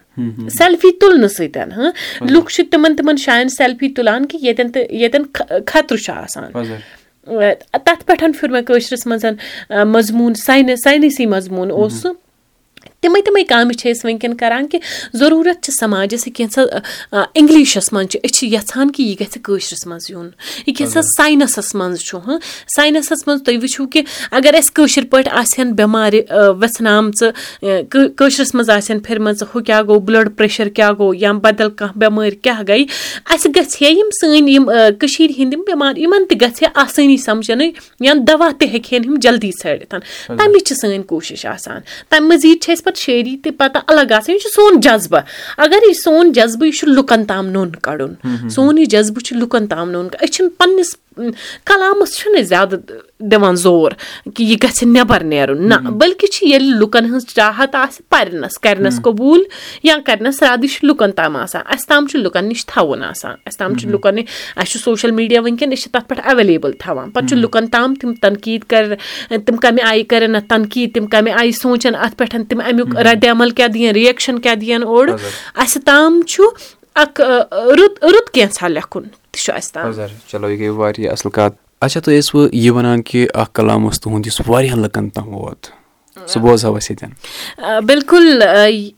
سیلفی 0.49 0.91
تُلنہٕ 1.01 1.29
سۭتۍ 1.29 1.71
ہاں۔ 1.77 1.91
لُکھ 2.31 2.53
چھِ 2.53 2.65
تِمن 2.71 2.97
تِمن 2.97 3.15
جایَن 3.15 3.49
سیلفی 3.49 3.89
تُلان 3.89 4.27
کہِ 4.27 4.45
ییٚتٮ۪ن 4.45 4.73
تہٕ 4.73 4.83
ییٚتٮ۪ن 4.91 5.23
خطرٕ 5.67 5.99
چھُ 5.99 6.13
آسان۔ 6.17 6.53
تَتھ 7.73 8.07
پٮ۪ٹھ 8.07 8.25
پھِر 8.41 8.49
مےٚ 8.49 8.63
کٲشرِس 8.63 9.07
منٛز 9.07 9.25
مضموٗن 9.71 10.35
ساینس 10.35 10.83
ساینٔسی 10.83 11.27
مضموٗن 11.27 11.71
اوس 11.71 11.93
سُہ 11.93 12.09
تِمے 13.05 13.21
تِمے 13.23 13.45
کامہِ 13.45 13.75
چھِ 13.75 13.91
أسۍ 13.91 14.01
وٕنکیٚن 14.05 14.35
کران 14.37 14.69
کہِ 14.69 14.81
ضروٗرت 15.21 15.63
چھِ 15.65 15.73
سماجَس 15.81 16.27
یہِ 16.27 16.35
کینٛژھا 16.35 17.25
اِنگلِشَس 17.35 17.93
منٛز 17.93 18.09
چھِ 18.11 18.19
أسۍ 18.25 18.33
چھِ 18.35 18.49
یَژھان 18.55 18.91
کہِ 18.91 19.07
یہِ 19.07 19.21
گژھِ 19.21 19.39
کٲشرِس 19.43 19.87
منٛز 19.87 20.11
یُن۔ 20.11 20.29
یہِ 20.67 20.77
کینٛژھا 20.77 21.03
ساینَسَس 21.03 21.75
منٛز 21.75 21.99
چھُ 21.99 22.19
ہاں۔ 22.27 22.39
ساینَسَس 22.77 23.27
منٛز 23.27 23.43
تُہۍ 23.45 23.57
وٕچھِو 23.63 23.87
کہِ 23.87 24.03
اگر 24.31 24.55
اَسہِ 24.59 24.73
کٲشِر 24.75 25.05
پٲٹھۍ 25.11 25.33
آسہِ 25.33 25.61
ہن 25.61 25.73
بٮ۪مارِ 25.73 26.21
وٮ۪ژھنامژٕ 26.31 27.31
کٲشرِس 28.17 28.55
منٛز 28.55 28.71
آسہِ 28.71 28.95
ہن 28.95 29.01
پھِرمَژٕ 29.01 29.47
ہُہ 29.55 29.61
کیاہ 29.61 29.83
گوٚو 29.83 30.01
بٕلڈ 30.01 30.37
پریشر 30.37 30.69
کیاہ 30.69 30.93
گوٚو 30.99 31.15
یا 31.15 31.33
بدل 31.33 31.71
کانٛہہ 31.71 31.99
بٮ۪مٲرۍ 31.99 32.37
کیاہ 32.43 32.63
گٔے 32.69 32.85
اَسہِ 33.31 33.51
گژھِ 33.57 33.83
ہے 33.83 33.91
یِم 33.91 34.09
سٲنۍ 34.21 34.49
یِم 34.49 34.71
کٔشیٖر 34.99 35.31
ہِنٛدۍ 35.39 35.53
یِم 35.53 35.63
بٮ۪مار 35.67 35.97
یِمن 35.97 36.25
تہِ 36.29 36.41
گژھِ 36.41 36.63
ہے 36.63 36.69
آسٲنی 36.75 37.17
سَمجھنٕے 37.17 37.71
یا 38.01 38.13
دوا 38.29 38.51
تہِ 38.59 38.69
ہیٚکہِ 38.69 38.99
ہن 38.99 39.05
یِم 39.05 39.15
جلدی 39.23 39.51
ژھٲرِتھ 39.63 39.95
تَمِچ 40.27 40.69
چھِ 40.69 40.77
سٲنۍ 40.77 41.05
کوٗشِش 41.07 41.47
آسان۔ 41.47 41.81
تَمہِ 42.09 42.29
مٔزیٖد 42.29 42.63
چھِ 42.63 42.73
اَسہِ 42.73 42.85
پَتہٕ 42.85 42.94
شٲعری 42.97 43.37
تہِ 43.37 43.53
پَتہٕ 43.59 43.83
الگ 43.87 44.13
آسان 44.13 44.35
یہِ 44.35 44.41
چھُ 44.41 44.49
سون 44.55 44.81
جذبہٕ۔ 44.81 45.23
اَگر 45.59 45.79
یہِ 45.89 45.95
سون 46.05 46.33
جذبہٕ 46.33 46.67
یہِ 46.67 46.75
چھُ 46.75 46.89
لُکن 46.89 47.25
تام 47.25 47.49
نوٚن 47.49 47.71
کَڑُن۔ 47.71 48.15
سون 48.49 48.79
یہِ 48.79 48.87
جذبہٕ 48.87 49.23
چھُ 49.23 49.37
لُکن 49.37 49.67
تام 49.67 49.91
نوٚن 49.91 50.09
أسۍ 50.23 50.33
چھِنہٕ 50.33 50.59
پَنٕنِس 50.59 50.97
کَلامَس 51.17 52.17
چھُنہٕ 52.19 52.43
زیادٕ 52.43 52.79
دِوان 53.31 53.57
زور؟ 53.57 53.93
کہِ 54.35 54.45
یہِ 54.45 54.57
گژھِ 54.63 54.85
نٮ۪بر 54.87 55.25
نیرُن 55.25 55.69
نہ 55.69 55.75
بٔلکہِ 55.75 56.29
چھِ 56.33 56.47
ییٚلہِ 56.47 56.79
لُکن 56.81 57.05
ہٕنٛز 57.05 57.27
چاہت 57.35 57.75
آسہِ 57.75 58.09
پَرنَس 58.11 58.59
کَرنَس 58.59 59.01
قبوٗل 59.03 59.43
یا 59.83 59.97
کَرنَس 60.07 60.43
راد 60.43 60.65
یہِ 60.65 60.71
چھُ 60.71 60.87
لُکن 60.87 61.13
تام 61.13 61.37
آسان 61.37 61.63
اَسہِ 61.67 61.89
تام 61.89 62.07
چھُ 62.07 62.19
لُکن 62.19 62.49
نِش 62.49 62.67
تھاوُن 62.67 63.03
آسان 63.05 63.35
اَسہِ 63.47 63.59
تام 63.59 63.75
چھُ 63.75 63.89
لُکن 63.91 64.15
نِش 64.15 64.25
اَسہِ 64.57 64.73
چھُ 64.73 64.81
سوشَل 64.81 65.11
میٖڈیا 65.11 65.41
وٕنکیٚن 65.41 65.73
أسۍ 65.73 65.83
چھِ 65.83 65.91
تَتھ 65.93 66.09
پٮ۪ٹھ 66.09 66.27
ایویلیبٕل 66.29 66.73
تھاوان 66.79 67.11
پَتہٕ 67.11 67.29
چھُ 67.29 67.37
لُکن 67.37 67.67
تام 67.67 67.95
تِم 67.95 68.15
تنقیٖد 68.15 68.69
کَرِ 68.71 68.95
تِم 69.47 69.57
کَمہِ 69.57 69.83
آیہِ 69.83 70.07
کَرن 70.09 70.35
اَتھ 70.35 70.49
تنقیٖد 70.49 70.95
تِم 70.95 71.07
کَمہِ 71.07 71.33
آیہِ 71.33 71.55
سونٛچن 71.55 71.95
اَتھ 71.95 72.17
پٮ۪ٹھ 72.17 72.37
تِم 72.49 72.61
اَمیُک 72.61 72.97
رد 72.97 73.25
عمل 73.31 73.51
کیاہ 73.51 73.69
دِیَن 73.69 73.95
رِیَکشن 73.95 74.39
کیاہ 74.39 74.55
دِیَن 74.55 74.83
اوٚڑ 74.83 75.11
اَسہِ 75.55 75.83
تام 75.85 76.23
چھُ 76.23 76.43
اکھ 76.95 77.21
رُت 77.79 78.05
رُت 78.05 78.31
کینٛژھا 78.31 78.69
لیکھُن 78.69 79.03
تہِ 79.35 79.43
چھُ 79.45 79.53
اَسہِ 79.57 79.73
تام 79.75 79.93
چلو 80.31 80.51
یہِ 80.51 80.59
گٔے 80.61 80.69
واریاہ 80.81 81.13
اَصٕل 81.13 81.31
کَتھ 81.37 81.57
اچھا 81.85 82.01
تُہۍ 82.01 82.19
ٲسوٕ 82.19 82.49
یہِ 82.53 82.71
وَنان 82.71 83.03
کہِ 83.03 83.27
اکھ 83.35 83.55
کلام 83.55 83.85
اوس 83.85 84.01
تُہُنٛد 84.01 84.27
یُس 84.27 84.41
واریاہن 84.47 84.81
لُکن 84.83 85.09
تام 85.15 85.35
ووت 85.35 85.67
سُہ 86.33 86.41
بوزہو 86.41 86.77
أسۍ 86.77 86.91
ییٚتٮ۪ن 86.91 87.87
بِلکُل 87.87 88.43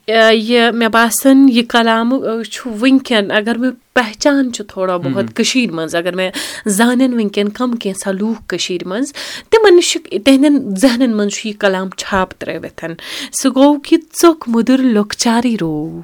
یہِ 0.09 0.71
مےٚ 0.75 0.89
باسان 0.93 1.49
یہِ 1.49 1.67
کلامہٕ 1.69 2.43
چھُ 2.53 2.71
وٕنکیٚن 2.81 3.31
اگر 3.39 3.59
مےٚ 3.59 3.71
پہچان 3.95 4.53
چھُ 4.53 4.65
تھوڑا 4.69 4.97
بہت 5.05 5.35
کٔشیٖر 5.37 5.73
منٛز 5.73 5.95
اگر 5.95 6.15
مےٚ 6.15 6.31
زانن 6.79 7.15
وٕنکیٚن 7.15 7.49
کَم 7.59 7.77
کینٛژھا 7.83 8.13
لوٗکھ 8.13 8.43
کٔشیٖر 8.49 8.87
منٛز 8.89 9.13
تِمن 9.51 9.77
نِش 9.77 9.93
چھُ 9.93 10.19
تِہنٛدٮ۪ن 10.25 10.75
ذہنن 10.83 11.17
منٛز 11.17 11.33
چھُ 11.35 11.49
یہِ 11.49 11.59
کلام 11.61 11.89
چھاپ 11.97 12.35
ترٲوِتھ 12.39 12.85
سُہ 13.43 13.49
گوٚو 13.57 13.79
کہِ 13.85 13.99
ژوٚک 14.23 14.49
موٚدُر 14.49 14.83
لۄکچارٕے 14.83 15.55
روو 15.61 16.01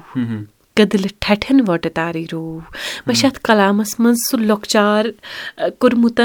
کٔدلہٕ 0.75 1.13
ٹھٹھٮ۪ن 1.19 1.59
وۄٹہٕ 1.67 1.91
تارٕے 1.95 2.25
روو 2.31 2.59
مےٚ 3.05 3.15
چھُ 3.19 3.25
اَتھ 3.25 3.39
کلامَس 3.43 3.99
منٛز 3.99 4.17
سُہ 4.29 4.39
لۄکچار 4.39 5.05
کوٚرمُت 5.79 6.21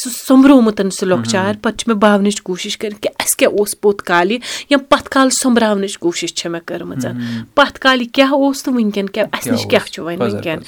سُہ 0.00 0.10
سوٚمبرومُت 0.26 0.80
سُہ 0.98 1.06
لۄکچار۔ 1.06 1.54
پَتہٕ 1.62 1.76
چھُ 1.78 1.88
مےٚ 1.88 2.00
باونٕچ 2.00 2.42
کوٗشِش 2.42 2.78
کٔرِتھ 2.78 3.00
کہِ 3.02 3.10
اَسہِ 3.18 3.36
کیاہ 3.38 3.52
اوس 3.58 3.80
پوٚت 3.80 4.02
کالہِ 4.10 4.38
یا 4.70 4.78
پَتھ 4.88 5.08
کالہِ 5.10 5.32
سوٚمبراونٕچ 5.42 5.98
کوٗشِش 5.98 6.34
چھےٚ 6.34 6.52
مےٚ 6.52 6.66
کٔرمٕژ۔ 6.66 7.06
پَتھ 7.54 7.80
کالہِ 7.80 8.06
کیاہ 8.12 8.32
اوس 8.32 8.62
تہٕ 8.62 8.74
وٕنکیٚن 8.74 9.08
کیاہ 9.08 9.26
اَسہِ 9.32 9.52
نِش 9.52 9.66
کیاہ 9.70 9.86
چھُ 9.92 10.04
وۄنۍ 10.04 10.20
وٕنکیٚن 10.20 10.58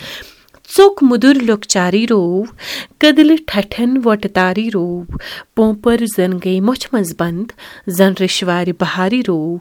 ژوٚک 0.76 1.02
موٚدُر 1.02 1.35
لۄکچارٕے 1.49 2.05
روو 2.11 2.44
کٔدلہٕ 3.00 3.42
ٹھٹھٮ۪ن 3.46 4.00
وۄٹہٕ 4.05 4.33
تارٕے 4.35 4.68
روو 4.74 5.03
پومپر 5.57 5.96
زَن 6.16 6.33
گٔے 6.44 6.61
مۄچھِ 6.61 6.88
منٛز 6.92 7.14
بنٛد 7.18 7.53
زَن 7.98 8.12
رِشوارِ 8.20 8.72
بہارٕے 8.81 9.20
روو 9.29 9.57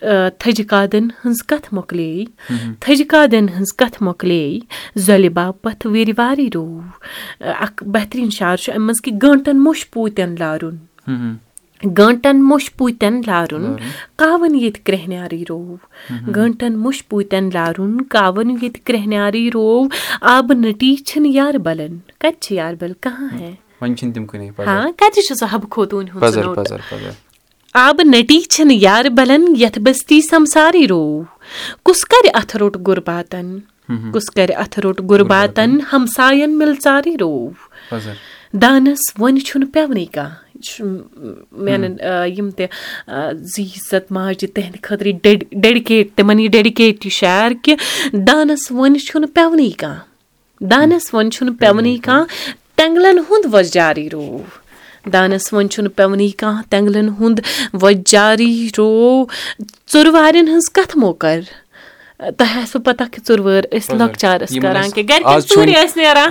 تھٔجہِ 0.00 0.66
کادٮ۪ن 0.68 1.08
ہٕنٛز 1.24 1.42
کَتھ 1.50 1.72
مۄکلے 1.74 2.24
تھٔجہِ 2.80 3.06
کادٮ۪ن 3.08 3.48
ہٕنٛز 3.48 3.72
کَتھ 3.80 4.02
مۄکلے 4.02 4.58
زۄلہِ 5.06 5.28
باپَتھ 5.38 5.86
وِرِ 5.86 6.12
وارٕے 6.18 6.48
روو 6.54 6.80
اکھ 7.40 7.84
بہتریٖن 7.94 8.30
شعر 8.38 8.56
چھُ 8.56 8.72
اَمہِ 8.74 8.84
منٛز 8.86 9.00
کہِ 9.02 9.12
گٲنٛٹَن 9.22 9.62
موٚش 9.64 9.90
پوٗتٮ۪ن 9.90 10.34
لارُن 10.38 10.76
گٲنٛٹَن 11.98 12.42
موٚش 12.48 12.70
پوٗتٮ۪ن 12.76 13.20
لارُن 13.26 13.64
کاوَن 14.16 14.54
ییٚتہِ 14.54 14.84
کرٛہنیٛارٕے 14.86 15.42
روو 15.48 15.76
گٲنٛٹَن 16.34 16.78
موٚش 16.78 17.06
پوٗتٮ۪ن 17.08 17.50
لارُن 17.54 18.00
کاوَن 18.14 18.50
ییٚتہِ 18.50 18.84
کرٛہنیٛارٕے 18.84 19.48
روو 19.54 19.86
آبہٕ 20.20 20.56
نٔٹی 20.56 20.94
چھِنہٕ 20.96 21.32
یاربَلَن 21.34 21.98
کَتہِ 22.18 22.40
چھِ 22.40 22.54
یاربَل 22.56 22.92
کہاں 23.00 23.28
ہے 23.38 23.52
ہاں 24.66 24.90
کَتہِ 24.96 25.22
چھُ 25.26 25.34
سُہ 25.38 25.46
حبہٕ 25.54 25.70
خوتوٗن 25.70 26.06
ہُنٛد 26.14 27.25
آبہٕ 27.78 28.04
نٔٹی 28.06 28.40
چھِنہٕ 28.40 28.76
یاربَلَن 28.80 29.44
یَتھ 29.58 29.78
بٔستی 29.86 30.20
سَمسارٕے 30.30 30.86
روو 30.90 31.22
کُس 31.86 32.04
کَرِ 32.12 32.28
اَتھٕ 32.34 32.58
روٚٹ 32.60 32.76
غُرباتَن 32.86 33.58
کُس 34.12 34.30
کَرِ 34.36 34.54
اَتھٕ 34.62 34.80
روٚٹ 34.84 35.00
غُرباتَن 35.10 35.76
ہمساین 35.92 36.56
مِلژارٕے 36.58 37.14
روو 37.20 37.50
دانَس 38.62 39.02
وۄنۍ 39.18 39.40
چھُنہٕ 39.46 39.70
پیٚونٕے 39.72 40.04
کانٛہہ 40.14 40.34
یہِ 40.54 40.62
چھُ 40.64 40.84
میانٮ۪ن 41.64 41.94
یِم 42.38 42.50
تہِ 42.56 42.66
زِ 43.52 43.62
عزت 43.76 44.12
ماجہِ 44.12 44.48
تِہنٛدِ 44.54 44.82
خٲطرٕ 44.82 45.12
ڈیڈِکیٹ 45.62 46.16
تِمن 46.16 46.40
یہِ 46.40 46.50
ڈیڈِکیٹ 46.52 47.06
یہِ 47.06 47.12
شعر 47.20 47.50
کہِ 47.62 47.76
دانَس 48.26 48.70
وۄنۍ 48.70 49.06
چھُنہٕ 49.06 49.34
پیٚونٕے 49.34 49.70
کانٛہہ 49.80 50.68
دانَس 50.70 51.14
وۄنۍ 51.14 51.30
چھُنہٕ 51.30 51.58
پیٚونٕے 51.60 51.96
کانٛہہ 52.04 52.24
تٮ۪نٛگلَن 52.76 53.18
ہُنٛد 53.30 53.54
وۄزجارٕے 53.54 54.08
روو 54.12 54.38
دانَس 55.12 55.52
وۄنۍ 55.52 55.68
چھُنہٕ 55.68 55.92
پیٚونٕے 55.96 56.28
کانٛہہ 56.38 56.62
تٮ۪نٛگلَن 56.70 57.08
ہُنٛد 57.20 57.38
وۄزجارٕے 57.82 58.68
روو 58.78 59.24
ژُر 59.92 60.06
وارٮ۪ن 60.14 60.48
ہٕنٛز 60.48 60.70
کَتھ 60.74 60.96
موکَر 60.98 61.40
تۄہہِ 62.38 62.60
آسوٕ 62.62 62.82
پَتہ 62.84 63.04
کہِ 63.12 63.20
ژُر 63.28 63.40
وٲر 63.46 63.64
ٲسۍ 63.72 63.96
لۄکچار 63.98 64.40
ٲسۍ 64.40 64.60
کران 64.62 64.90
کہِ 64.90 65.08
گرِ 65.08 65.22
ژوٗرِ 65.48 65.72
ٲسۍ 65.74 65.96
نیران 65.96 66.30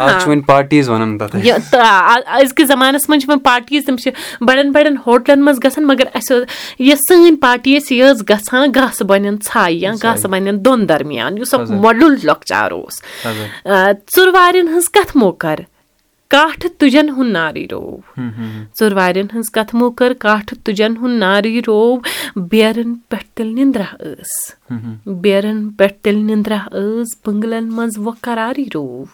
أزکِس 2.42 2.68
زَمانَس 2.68 3.08
منٛز 3.10 3.22
چھِ 3.22 3.30
وۄنۍ 3.30 3.44
پاٹیٖز 3.44 3.86
تِم 3.86 3.98
چھِ 3.98 4.12
بَڑٮ۪ن 4.42 4.72
بَڑٮ۪ن 4.72 4.96
ہوٹلَن 5.06 5.44
منٛز 5.46 5.60
گژھان 5.64 5.86
مَگر 5.88 6.08
اَسہِ 6.14 6.36
یۄس 6.80 7.00
سٲنۍ 7.10 7.36
پارٹی 7.42 7.78
ٲسۍ 7.78 7.96
یہِ 7.96 8.12
ٲس 8.14 8.24
گژھان 8.30 8.72
گاسہٕ 8.76 9.08
بَنٮ۪ن 9.08 9.36
ژھایہِ 9.46 9.78
یا 9.82 9.92
گاسہٕ 10.04 10.30
بَنٮ۪ن 10.32 10.66
دۄن 10.66 10.90
درمیان 10.90 11.38
یُس 11.38 11.54
اکھ 11.54 11.72
مۄڈُل 11.72 12.16
لۄکچار 12.24 12.72
اوس. 12.72 13.02
ژُر 14.16 14.28
وارٮ۪ن 14.34 14.68
ہٕنٛز 14.68 14.90
کَتھ 14.90 15.18
موکَر 15.18 15.60
کاٹھٕ 16.36 16.70
تُجن 16.78 17.10
ہُنٛد 17.10 17.32
نارٕے 17.32 17.66
روو۔ 17.72 17.98
ژُر 18.80 18.94
وارٮ۪ن 18.94 19.28
ہٕنٛز 19.34 19.50
کَتھٕ 19.50 19.80
مو 19.80 19.92
کٔر 19.92 20.14
کاٹھٕ 20.14 20.58
تُجن 20.64 20.98
ہُنٛد 20.98 21.20
نارٕے 21.20 21.62
روو۔ 21.68 22.00
بیرَن 22.36 22.96
پٮ۪ٹھ 22.96 23.26
تیٚلہِ 23.34 23.56
نِندرا 23.56 23.96
ٲس۔ 24.00 24.56
بیرَن 25.06 25.70
پٮ۪ٹھ 25.70 25.94
تیٚلہِ 26.02 26.24
نِندرا 26.24 26.58
ٲس 26.72 27.08
بٔنٛگلَن 27.26 27.70
منٛز 27.72 27.98
وۄنۍ 27.98 28.20
قرارٕے 28.22 28.64
روو۔ 28.74 29.06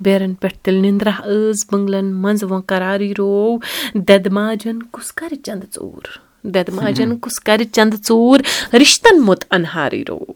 بیرَن 0.00 0.34
پٮ۪ٹھ 0.34 0.58
تیٚلہِ 0.58 0.82
نِندرا 0.82 1.10
ٲس 1.24 1.66
بٔنٛگلَن 1.72 2.04
منٛز 2.04 2.44
وۄنۍ 2.44 2.62
قرارٕے 2.66 3.12
روو۔ 3.18 3.58
دٮ۪دٕ 3.94 4.32
ماجَن 4.32 4.82
کُس 4.82 5.12
کَرِ 5.12 5.34
چَندٕ 5.44 5.66
ژوٗر۔ 5.74 6.18
دٮ۪دٕ 6.42 6.74
ماجَن 6.74 7.18
کُس 7.18 7.40
کَرِ 7.40 7.64
چَندٕ 7.72 7.96
ژوٗر 8.08 8.40
رِشتَن 8.74 9.20
مُت 9.22 9.44
اَنہارٕے 9.50 10.02
روو 10.08 10.32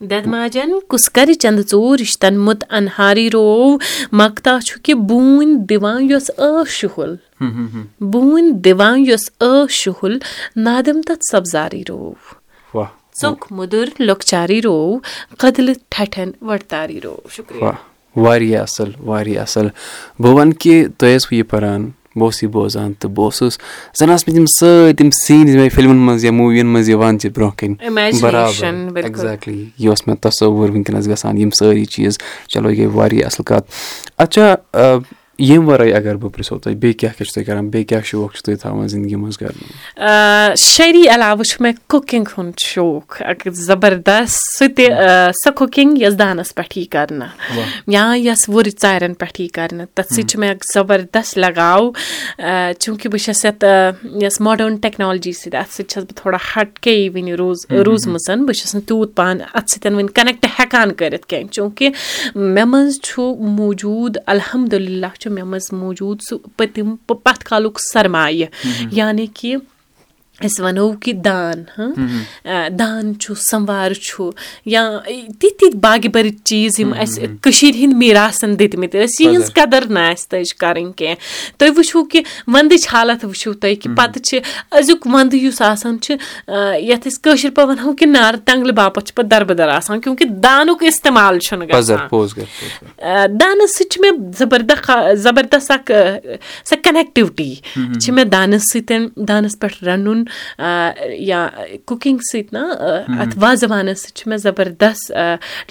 دٮ۪دٕ 0.00 0.26
ماجَن 0.28 0.70
کُس 0.88 1.08
کَرِ 1.16 1.34
چَندٕ 1.42 1.62
ژوٗر 1.70 1.98
رِشتَن 2.00 2.38
مُت 2.44 2.64
اَنہارٕے 2.78 3.28
روو 3.32 3.76
مَگتا 4.20 4.56
چھُ 4.66 4.80
کہِ 4.84 4.94
بوٗنۍ 5.08 5.56
دِوان 5.68 6.10
یۄس 6.10 6.30
ٲس 6.38 6.68
شُہُل 6.78 7.14
بوٗنۍ 8.12 8.52
دِوان 8.64 8.98
یۄس 9.06 9.30
ٲس 9.40 9.70
شُہُل 9.82 10.18
نادِم 10.64 11.00
تَتھ 11.06 11.24
سَبزارٕے 11.30 11.82
روو 11.88 12.12
ژوٚک 13.20 13.44
موٚدُر 13.50 13.88
لۄکچارٕے 13.98 14.60
روو 14.64 14.98
کٔدلہٕ 15.38 15.78
ٹھٹھٮ۪ن 15.90 16.30
وۄٹتارٕے 16.46 17.00
روو 17.04 17.28
شُکریہ 17.36 17.70
واریاہ 18.24 18.62
اَصٕل 18.62 18.90
واریاہ 19.06 19.42
اَصٕل 19.42 19.68
بہٕ 20.18 20.34
وَنہٕ 20.36 20.58
کہِ 20.60 20.86
تۄہہِ 20.98 21.16
ٲسوٕ 21.16 21.36
یہِ 21.36 21.48
پَران 21.50 21.90
بہٕ 22.16 22.24
اوسُس 22.24 22.42
یہِ 22.42 22.50
بوزان 22.50 22.92
تہٕ 22.92 23.10
بہٕ 23.10 23.24
اوسُس 23.24 23.58
زَن 23.98 24.08
ٲسۍ 24.08 24.24
مےٚ 24.26 24.36
تِم 24.36 24.44
سٲری 24.58 24.92
تِم 24.94 25.10
سیٖن 25.26 25.48
یِم 25.48 25.56
مےٚ 25.56 25.68
فِلمَن 25.74 25.96
منٛز 25.96 26.24
یا 26.24 26.32
موٗوِیَن 26.32 26.66
منٛز 26.66 26.88
یِوان 26.88 27.18
چھِ 27.18 27.30
برونٛہہ 27.34 27.56
کَنہِ 27.58 28.20
برابر 28.20 28.64
ایٚگزیکٹلی 28.96 29.64
یہِ 29.78 29.88
اوس 29.88 30.06
مےٚ 30.06 30.16
تصوُر 30.22 30.70
وٕنکیٚنَس 30.70 31.08
گژھان 31.08 31.38
یِم 31.38 31.50
سٲری 31.58 31.84
چیٖز 31.84 32.18
چلو 32.48 32.70
یہِ 32.70 32.78
گٔے 32.78 32.86
واریاہ 32.86 33.26
اَصٕل 33.26 33.44
کَتھ 33.44 33.70
اچھا 34.18 34.54
ییٚمہِ 35.38 35.68
وَرٲے 35.68 35.92
اگر 35.94 36.16
بہٕ 36.16 36.30
پرٛژھو 36.34 36.58
تۄہہِ 36.58 36.76
بیٚیہِ 36.76 36.98
کیاہ 36.98 37.12
کیاہ 37.16 37.26
چھُو 37.26 37.34
تُہۍ 37.34 37.44
کَران 37.46 37.68
بیٚیہِ 37.68 37.88
کیاہ 37.88 38.00
شوق 38.04 38.34
چھُو 38.34 38.42
تُہۍ 38.44 38.56
تھاوان 38.60 38.88
زِندگی 38.88 39.16
منٛز 39.16 39.38
کَرُن 39.38 40.54
شٲعری 40.56 41.02
علاوٕ 41.14 41.44
چھُ 41.50 41.62
مےٚ 41.62 41.72
کُکِنٛگ 41.88 42.24
ہُنٛد 42.36 42.58
شوق 42.64 43.22
اَکھ 43.30 43.48
زَبردست 43.52 44.58
سُہ 44.58 44.68
تہِ 44.76 44.86
سۄ 45.42 45.50
کُکِنٛگ 45.56 45.98
یۄس 46.02 46.18
دانَس 46.18 46.54
پٮ۪ٹھ 46.54 46.78
یی 46.78 46.84
کَرنہٕ 46.84 47.28
یا 47.94 48.04
یۄس 48.16 48.48
وُرِ 48.48 48.70
ژارٮ۪ن 48.82 49.14
پٮ۪ٹھ 49.14 49.40
یی 49.40 49.48
کَرنہٕ 49.56 49.86
تَتھ 49.94 50.12
سۭتۍ 50.14 50.26
چھُ 50.28 50.38
مےٚ 50.40 50.50
اکھ 50.50 50.64
زَبردست 50.74 51.38
لگاو 51.38 51.90
چوٗنٛکہِ 52.78 53.10
بہٕ 53.12 53.24
چھَس 53.24 53.44
یَتھ 53.44 53.64
یۄس 54.22 54.40
ماڈٲرٕن 54.40 54.76
ٹیکنالجی 54.86 55.32
سۭتۍ 55.32 55.58
اَتھ 55.60 55.72
سۭتۍ 55.74 55.88
چھَس 55.88 56.04
بہٕ 56.04 56.16
تھوڑا 56.22 56.38
ہَٹ 56.54 56.78
کے 56.78 56.96
وٕنہِ 57.14 57.32
روٗز 57.38 57.66
روٗزمٕژ 57.86 58.28
بہٕ 58.46 58.54
چھَس 58.58 58.74
نہٕ 58.74 58.86
تیوٗت 58.88 59.14
پانہٕ 59.16 59.46
اَتھ 59.54 59.70
سۭتۍ 59.70 59.94
وٕنہِ 59.94 60.14
کَنیکٹ 60.14 60.46
ہٮ۪کان 60.58 60.92
کٔرِتھ 60.92 61.26
کیٚنٛہہ 61.26 61.52
چوٗنٛکہِ 61.52 61.90
مےٚ 62.34 62.66
منٛز 62.66 63.00
چھُ 63.02 63.34
موٗجوٗد 63.58 64.16
الحمدُاللہ 64.26 65.06
چھُ 65.24 65.32
مےٚ 65.32 65.44
منٛز 65.44 65.72
موٗجوٗد 65.72 66.18
سُہ 66.28 66.38
پٔتِم 66.56 66.96
پَتھ 66.96 67.44
کالُک 67.44 67.78
سرمایہِ 67.92 68.46
یعنی 68.92 69.26
کہِ 69.26 69.56
أسۍ 70.44 70.60
وَنو 70.64 70.92
کہِ 71.02 71.12
دان 71.24 71.64
دان 72.78 73.18
چھُ 73.20 73.34
سَموار 73.50 73.92
چھُ 73.92 74.30
یا 74.66 74.82
تِتھۍ 75.06 75.50
تِتھۍ 75.58 75.78
باغہِ 75.80 76.08
بٔرۍ 76.14 76.30
چیٖز 76.44 76.80
یِم 76.80 76.92
اَسہِ 77.02 77.26
کٔشیٖر 77.42 77.74
ہِنٛدۍ 77.74 77.98
میٖراثَن 77.98 78.58
دِتمٕتۍ 78.58 79.00
ٲسۍ 79.04 79.20
یِہٕنٛز 79.20 79.52
قدٕر 79.54 79.84
نہٕ 79.90 80.10
آسہِ 80.12 80.28
تٔج 80.30 80.54
کَرٕنۍ 80.54 80.92
کیٚنٛہہ۔ 80.96 81.58
تُہۍ 81.58 81.70
وٕچھِو 81.76 82.04
کہِ 82.04 82.22
وَندٕچ 82.54 82.88
حالت 82.92 83.24
وٕچھِو 83.24 83.52
تُہۍ 83.52 83.74
کہِ 83.82 83.96
پَتہٕ 83.96 84.22
چھِ 84.22 84.40
أزیُک 84.78 85.06
وَندٕ 85.06 85.34
یُس 85.34 85.62
آسان 85.62 86.00
چھُ 86.00 86.14
یَتھ 86.88 87.08
أسۍ 87.08 87.20
کٲشِر 87.22 87.50
پٲٹھۍ 87.54 87.68
وَنہو 87.68 87.92
کہِ 87.92 88.08
نارٕ 88.08 88.38
تنٛگلہِ 88.44 88.74
باپَتھ 88.74 89.06
چھُ 89.06 89.14
پَتہٕ 89.14 89.30
دَربٕدَر 89.30 89.68
آسان 89.68 90.00
کیوں 90.00 90.16
کہِ 90.16 90.28
دانُک 90.42 90.82
اِستعمال 90.82 91.38
چھُنہٕ 91.38 91.68
گژھان۔ 91.68 91.80
دانَس 93.40 93.76
سۭتۍ 93.78 93.88
چھِ 93.90 94.00
مےٚ 94.00 94.32
زَبردست 94.38 94.90
زَبردست 95.24 95.70
اکھ 95.70 95.90
سۄ 96.68 96.76
کَنیکٹِوٹی 96.84 97.54
چھِ 98.00 98.12
مےٚ 98.14 98.24
دانَس 98.24 98.62
سۭتۍ 98.72 99.24
دانَس 99.28 99.58
پٮ۪ٹھ 99.60 99.84
رَنُن 99.84 100.24
یا 100.58 101.48
کُکِنٛگ 101.86 102.18
سۭتۍ 102.32 102.48
نہ 102.52 102.64
اَتھ 103.20 103.38
وازوانَس 103.40 104.02
سۭتۍ 104.02 104.14
چھُ 104.14 104.28
مےٚ 104.28 104.38
زَبردست 104.38 105.12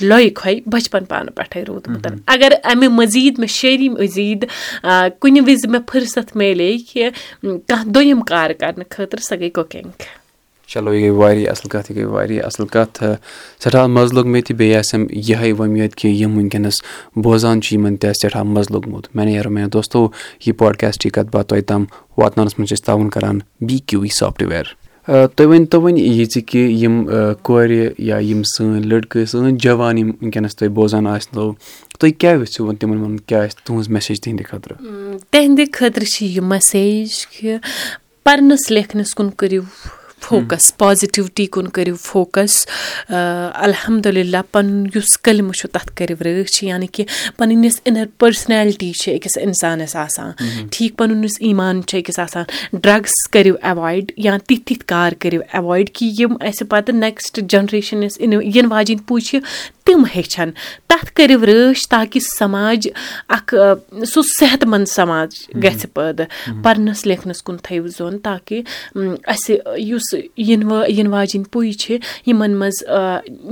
لۄیہِ 0.02 0.34
خۄے 0.36 0.60
بَچپَن 0.66 1.06
پانہٕ 1.06 1.36
پٮ۪ٹھَے 1.36 1.64
روٗدمُت 1.68 2.08
اگر 2.36 2.52
اَمہِ 2.64 2.88
مٔزیٖد 2.88 3.40
مےٚ 3.40 3.54
شٲعری 3.58 3.90
مٔزیٖد 3.90 4.44
کُنہِ 5.20 5.42
وِزِ 5.48 5.68
مےٚ 5.70 5.82
فٕرست 5.92 6.36
میلے 6.36 6.78
کہِ 6.78 7.10
کانٛہہ 7.44 7.92
دوٚیِم 7.94 8.22
کار 8.22 8.50
کَرنہٕ 8.60 8.90
خٲطرٕ 8.90 9.24
سۄ 9.30 9.36
گٔے 9.40 9.50
کُکِنٛگ 9.50 10.23
چلو 10.74 10.94
یہِ 10.94 11.02
گٔے 11.02 11.10
واریاہ 11.10 11.52
اَصٕل 11.52 11.70
کَتھ 11.70 11.92
یہِ 11.92 11.98
گٔے 11.98 12.06
واریاہ 12.06 12.46
اَصٕل 12.46 12.68
کَتھ۔ 12.74 13.04
سٮ۪ٹھاہ 13.64 13.88
مَزٕ 13.88 14.14
لوٚگ 14.14 14.28
مےٚ 14.28 14.42
تہِ 14.48 14.56
بیٚیہِ 14.58 14.78
آسٮ۪م 14.78 15.06
یِہے 15.30 15.52
وۄمید 15.60 15.96
کہِ 15.96 16.12
یِم 16.22 16.38
وٕنکیٚنَس 16.38 16.82
بوزان 17.24 17.62
چھِ 17.62 17.74
یِمَن 17.74 17.96
تہِ 17.96 18.10
آسہِ 18.10 18.22
سٮ۪ٹھاہ 18.22 18.44
مَزٕ 18.44 18.72
لوٚگمُت 18.72 19.08
میانہِ 19.16 19.34
یارو 19.36 19.50
میانیو 19.50 19.70
دوستو 19.74 20.08
یہِ 20.46 20.58
پاڈکاسٹٕچ 20.58 21.12
کَتھ 21.16 21.30
باتھ 21.32 21.48
تۄہہِ 21.48 21.64
تام 21.68 21.86
واتناونَس 22.18 22.58
منٛز 22.58 22.70
چھِ 22.70 22.78
أسۍ 22.78 22.86
تعاوُن 22.86 23.10
کَران 23.10 23.40
بی 23.68 23.78
کیوٗ 23.78 24.02
وی 24.02 24.10
سافٹوِیَر۔ 24.20 24.64
تُہۍ 25.08 25.46
ؤنۍتو 25.46 25.82
وۄنۍ 25.82 25.98
یہِ 25.98 26.26
زِ 26.34 26.40
کہِ 26.48 26.84
یِم 26.84 27.06
کورِ 27.42 27.72
یا 27.98 28.18
یِم 28.18 28.42
سٲنۍ 28.44 28.86
لٔڑکہٕ 28.90 29.26
سٲنۍ 29.26 29.58
جوان 29.64 29.98
یِم 29.98 30.10
وٕنکیٚنَس 30.10 30.56
تۄہہِ 30.56 30.74
بوزان 30.74 31.08
آسنو 31.08 31.52
تُہۍ 32.00 32.12
کیاہ 32.20 32.34
یژھِو 32.34 32.66
وۄنۍ 32.66 32.78
تِمَن 32.80 32.98
وَنُن 32.98 33.18
کیاہ 33.18 33.44
آسہِ 33.44 33.66
تُہٕنٛز 33.66 33.90
میسیج 33.90 34.22
تِہِنٛدِ 34.22 34.46
خٲطرٕ؟ 34.46 34.78
تِہنٛدِ 35.30 35.64
خٲطرٕ 35.74 36.06
چھِ 36.06 36.26
یہِ 36.26 36.40
میسیج 36.40 37.28
کہِ 37.28 37.58
پَرنَس 38.24 38.72
لیکھنَس 38.72 39.14
کُن 39.16 39.30
کٔرِو 39.38 39.62
فوکَس 40.24 40.72
پازِٹِوِٹی 40.78 41.46
کُن 41.54 41.68
کٔرِو 41.76 41.96
فوکَس 42.02 42.66
الحمدُاللہ 43.10 44.42
پَنُن 44.52 44.86
یُس 44.96 45.18
کلمہٕ 45.24 45.54
چھُ 45.60 45.70
تَتھ 45.74 45.92
کٔرِو 45.96 46.16
رٲچھ 46.26 46.64
یعنی 46.64 46.88
کہِ 46.88 47.06
پَنٕنۍ 47.38 47.64
یۄس 47.66 47.80
اِنَر 47.86 48.06
پٔرسٕنیلٹی 48.20 48.92
چھِ 49.02 49.16
أکِس 49.16 49.38
اِنسانَس 49.42 49.96
آسان 50.06 50.32
ٹھیٖک 50.72 50.98
پَنُن 50.98 51.24
یُس 51.24 51.38
ایٖمان 51.40 51.82
چھُ 51.88 52.00
أکِس 52.00 52.20
آسان 52.20 52.44
ڈرٛگٕس 52.74 53.28
کٔرِو 53.34 53.56
ایوایِڈ 53.62 54.12
یا 54.18 54.38
تِتھۍ 54.38 54.64
تِتھۍ 54.66 54.86
کار 54.88 55.12
کٔرِو 55.20 55.42
ایوایِڈ 55.54 55.90
کہِ 55.96 56.12
یِم 56.20 56.34
اَسہِ 56.40 56.68
پَتہٕ 56.70 56.96
نیکسٹ 56.96 57.40
جَنریشَن 57.50 58.04
یۄس 58.04 58.20
یِنہٕ 58.22 58.72
واجٮ۪ن 58.72 58.98
پُے 59.08 59.20
چھِ 59.28 59.40
تِم 59.86 60.04
ہیٚچھَن 60.16 60.52
تَتھ 60.88 61.12
کٔرِو 61.14 61.46
رٲچھ 61.46 61.88
تاکہِ 61.90 62.22
سَماج 62.22 62.88
اَکھ 63.38 63.54
سُہ 64.14 64.22
صحت 64.40 64.64
منٛد 64.66 64.90
سَماج 64.90 65.36
گژھِ 65.64 65.86
پٲدٕ 65.94 66.62
پَرنَس 66.64 67.06
لیکھنَس 67.06 67.42
کُن 67.44 67.58
تھٲیِو 67.64 67.88
زوٚن 67.98 68.18
تاکہِ 68.20 68.62
اَسہِ 69.28 69.58
یُس 69.78 70.13
یِنہٕ 70.14 70.90
یِنہٕ 70.90 71.12
واجٮ۪ن 71.12 71.44
پُے 71.52 71.72
چھِ 71.72 71.98
یِمَن 72.28 72.56
منٛز 72.60 72.84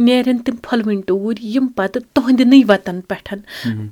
نیرن 0.07 0.37
تِم 0.37 0.55
پھۄلوٕنۍ 0.61 1.01
ٹوٗرۍ 1.07 1.37
یِم 1.55 1.67
پَتہٕ 1.75 2.01
تُہنٛدنٕے 2.13 2.61
وَتَن 2.67 3.01
پٮ۪ٹھ 3.07 3.33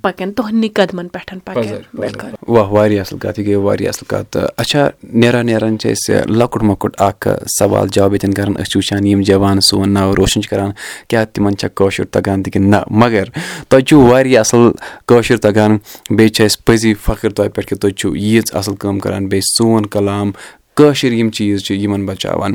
پَکن 0.01 0.31
تُہنٛدنٕے 0.31 0.69
قدمَن 0.73 1.07
پٮ۪ٹھ 1.07 1.33
پَکن 1.45 2.29
واہ 2.47 2.69
واریاہ 2.71 3.01
اَصٕل 3.01 3.17
کَتھ 3.19 3.39
یہِ 3.39 3.47
گٔے 3.47 3.55
واریاہ 3.55 3.89
اَصٕل 3.89 4.05
کَتھ. 4.07 4.37
اچھا 4.57 4.89
نیران 5.03 5.45
نیران 5.45 5.77
چھِ 5.79 5.91
أسۍ 5.91 6.25
لۄکُٹ 6.27 6.63
مۄکُٹ 6.63 7.01
اکھ 7.01 7.27
سوال 7.57 7.87
جواب 7.93 8.13
ییٚتٮ۪ن 8.13 8.33
کران 8.33 8.53
أسۍ 8.57 8.69
چھِ 8.69 8.77
وٕچھان 8.77 9.07
یِم 9.07 9.21
جوان 9.27 9.61
سون 9.61 9.93
ناو 9.93 10.15
روشَن 10.15 10.41
چھِ 10.41 10.49
کران 10.49 10.71
کیاہ 11.07 11.25
تِمن 11.33 11.57
چھا 11.57 11.67
کٲشُر 11.75 12.05
تَگان 12.11 12.43
تہِ 12.43 12.53
کِنہٕ 12.53 12.69
نہ 12.69 12.77
مَگر 13.01 13.25
تۄہہِ 13.69 13.83
چھُو 13.85 14.01
واریاہ 14.01 14.39
اَصٕل 14.39 14.71
کٲشُر 15.07 15.37
تَگان 15.37 15.77
بیٚیہِ 16.09 16.31
چھِ 16.33 16.45
اَسہِ 16.45 16.65
پٔزی 16.65 16.93
فخٕر 16.93 17.29
تۄہہِ 17.29 17.53
پٮ۪ٹھ 17.53 17.67
کہِ 17.67 17.77
تُہۍ 17.79 17.91
چھِو 17.97 18.15
ییٖژ 18.15 18.53
اَصٕل 18.53 18.75
کٲم 18.75 18.99
کران 18.99 19.27
بیٚیہِ 19.27 19.43
سون 19.57 19.85
کلام 19.85 20.31
کٲشِر 20.79 21.11
یِم 21.19 21.29
چیٖز 21.37 21.63
چھِ 21.65 21.75
یِمن 21.75 22.05
بَچاوان. 22.05 22.53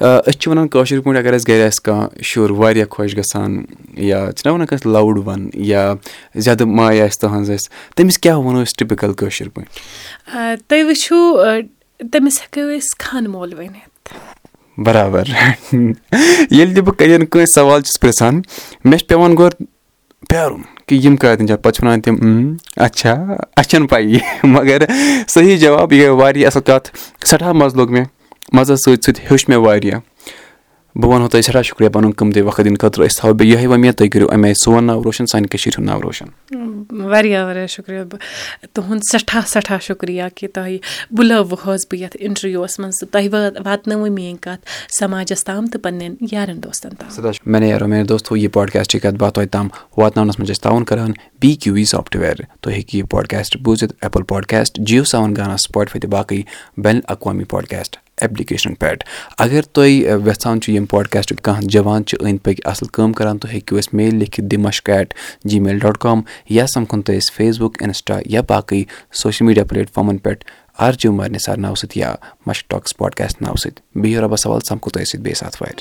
أسۍ 0.00 0.38
چھِ 0.40 0.48
وَنان 0.50 0.68
کٲشِر 0.68 1.00
پٲٹھۍ 1.00 1.18
اَگر 1.18 1.32
اَسہِ 1.34 1.48
گرِ 1.48 1.66
آسہِ 1.66 1.82
کانٛہہ 1.84 2.22
شُر 2.28 2.50
واریاہ 2.60 2.86
خۄش 2.90 3.16
گژھان 3.18 3.52
یا 4.10 4.20
چھِنہ 4.36 4.52
وَنان 4.52 4.66
کٲنٛسہِ 4.66 4.92
لَوُڈ 4.92 5.18
وَن 5.26 5.48
یا 5.70 5.82
زیادٕ 6.34 6.66
ماے 6.76 7.00
آسہِ 7.02 7.20
تُہنٛز 7.20 7.50
اَسہِ 7.50 7.94
تٔمِس 7.96 8.18
کیاہ 8.18 8.38
وَنو 8.38 8.62
أسۍ 8.62 8.74
ٹِپِکَل 8.78 9.12
کٲشِر 9.20 9.48
پٲٹھۍ؟ 9.54 10.56
تُہۍ 10.68 10.82
وٕچھِو 10.84 11.18
تٔمِس 12.12 12.40
ہٮ۪کو 12.42 12.68
أسۍ 12.76 12.94
خانہٕ 12.98 13.30
مول 13.30 13.52
ؤنِتھ. 13.58 13.88
برابر. 14.86 15.24
ییٚلہِ 16.50 16.74
تہِ 16.74 16.82
بہٕ 16.84 16.94
کٲنٛسہِ 16.98 17.54
سوال 17.54 17.80
چھُس 17.82 18.00
پرٛژھان 18.00 18.40
مےٚ 18.84 18.98
چھُ 18.98 19.06
پیٚوان 19.08 19.36
گۄڈٕ 19.38 19.64
پیارُن 20.28 20.62
کہِ 20.90 21.04
یِم 21.04 21.16
کَتٮ۪ن 21.16 21.46
چھِ 21.46 21.54
پَتہٕ 21.62 21.72
چھِ 21.72 21.84
وَنان 21.84 22.00
تِم 22.00 22.16
اچھا 22.76 23.12
اَسہِ 23.56 23.70
چھَنہٕ 23.70 23.88
پَیی 23.88 24.18
مگر 24.44 24.82
صحیح 25.28 25.56
جواب 25.56 25.92
یہِ 25.92 26.00
گٔے 26.00 26.08
واریاہ 26.08 26.46
اَصٕل 26.46 26.62
کَتھ 26.66 26.88
سٮ۪ٹھاہ 27.26 27.52
مَزٕ 27.52 27.76
لوٚگ 27.76 27.90
مےٚ 27.90 28.04
مَزَس 28.52 28.84
سۭتۍ 28.84 29.02
سۭتۍ 29.06 29.22
ہیوٚچھ 29.22 29.44
مےٚ 29.48 29.58
واریاہ 29.58 29.98
بہٕ 30.94 31.08
وَنہو 31.10 31.28
تۄہہِ 31.28 31.44
سٮ۪ٹھاہ 31.44 31.62
شُکریہ 31.62 31.88
پَنُن 31.88 32.12
قۭمتی 32.16 32.40
وقت 32.40 32.64
دِنہٕ 32.64 32.78
خٲطرٕ 32.80 33.06
أسۍ 33.06 33.16
تھاوو 33.20 33.34
بیٚیہِ 33.34 33.54
یِہے 33.54 33.66
وۄمید 33.66 33.94
تُہۍ 33.94 34.08
کٔرِو 34.12 34.30
اَمہِ 34.30 34.44
آیہِ 34.44 34.54
سون 34.64 34.84
ناو 34.84 35.02
روشَن 35.04 35.26
سانہِ 35.26 35.48
کٔشیٖرِ 35.50 35.78
ہُنٛد 35.78 35.86
ناو 35.86 36.02
روشَن 36.02 36.28
واریاہ 37.10 37.44
واریاہ 37.44 37.66
شُکریہ 37.66 38.02
بہٕ 38.10 38.18
تُہُنٛد 38.74 39.00
سٮ۪ٹھاہ 39.10 39.46
سٮ۪ٹھاہ 39.46 39.78
شُکریہ 39.82 40.22
کہِ 40.34 40.48
تۄہہِ 40.54 40.78
بُلٲوہوس 41.16 41.86
بہٕ 41.90 42.00
یَتھ 42.00 42.16
اِنٹَروِوَس 42.20 42.78
منٛز 42.78 42.98
تہٕ 42.98 43.10
تۄہہِ 43.12 43.28
واتنٲوٕ 43.66 44.10
میٲنۍ 44.10 44.36
کَتھ 44.40 44.66
سَماجَس 44.98 45.44
تام 45.44 45.66
تہٕ 45.66 45.82
پَنٕنٮ۪ن 45.82 46.26
یارَن 46.32 46.62
دوستَن 46.62 46.90
تام. 46.98 47.30
مےٚ 47.46 47.60
نیرو 47.60 47.86
میٲنۍ 47.88 48.08
دوستو 48.08 48.36
یہِ 48.36 48.52
پاڈکاسٹٕچ 48.52 49.02
کَتھ 49.02 49.14
باتھ 49.18 49.34
توتہِ 49.34 49.50
تام. 49.52 49.68
واتناونَس 49.96 50.38
منٛز 50.38 50.50
أسۍ 50.50 50.62
تعاوُن 50.62 50.84
کَران 50.84 51.12
بی 51.40 51.54
کیوٗ 51.54 51.74
وی 51.74 51.84
سافٹوِیَر 51.84 52.34
تُہۍ 52.60 52.72
ہیٚکِو 52.72 52.98
یہِ 52.98 53.08
پاڈکاسٹ 53.10 53.56
بوٗزِتھ 53.64 53.92
ایپٕل 54.02 54.22
پاڈکاسٹ 54.22 54.80
جِیو 54.86 55.04
سیوَن 55.04 55.36
گانا 55.36 55.56
سٕپاٹفاے 55.56 56.00
تہٕ 56.00 56.10
باقٕے 56.10 56.42
بین 56.76 56.96
الاقوامی 56.96 57.44
پاڈکاسٹ 57.44 57.96
ایپلِکیشنَن 58.20 58.74
پؠٹھ 58.74 59.04
اگر 59.38 59.62
تُہۍ 59.72 59.90
یَژھان 59.90 60.60
چھُ 60.60 60.72
ییٚمہِ 60.72 60.88
پاڈکاسٹُک 60.90 61.42
کانٛہہ 61.44 61.68
جوان 61.68 62.04
چھِ 62.04 62.18
أنٛدۍ 62.20 62.38
پٔکۍ 62.42 62.60
اَصٕل 62.70 62.88
کٲم 62.92 63.12
کَران 63.12 63.38
تُہۍ 63.38 63.52
ہیٚکِو 63.52 63.76
اَسہِ 63.78 63.94
میل 63.96 64.14
لیکھِتھ 64.14 64.46
دِ 64.50 64.56
مَش 64.56 64.82
کیٹ 64.82 65.14
جی 65.44 65.60
میل 65.60 65.78
ڈاٹ 65.78 65.98
کام 65.98 66.20
یا 66.50 66.66
سَمکھُن 66.66 67.02
تُہۍ 67.02 67.16
اَسہِ 67.16 67.36
فیس 67.36 67.58
بُک 67.60 67.82
اِنسٹا 67.82 68.18
یا 68.26 68.40
باقٕے 68.48 68.82
سوشَل 69.22 69.46
میٖڈیا 69.46 69.64
پلیٹفارمَن 69.64 70.18
پؠٹھ 70.18 70.44
آرجو 70.78 71.12
مارنِسار 71.12 71.56
ناوٕ 71.56 71.76
سۭتۍ 71.76 71.98
یا 72.00 72.14
مَش 72.46 72.64
ٹاکٕس 72.64 72.96
پاڈکاسٹ 72.96 73.42
ناوٕ 73.42 73.56
سۭتۍ 73.62 74.00
بِہِو 74.00 74.20
رۄبَس 74.20 74.42
سوال 74.42 74.60
سَمکھو 74.68 74.90
تۄہہِ 74.90 75.06
سۭتۍ 75.06 75.22
بیٚیہِ 75.22 75.36
ساتہٕ 75.36 75.62
وارِ 75.62 75.74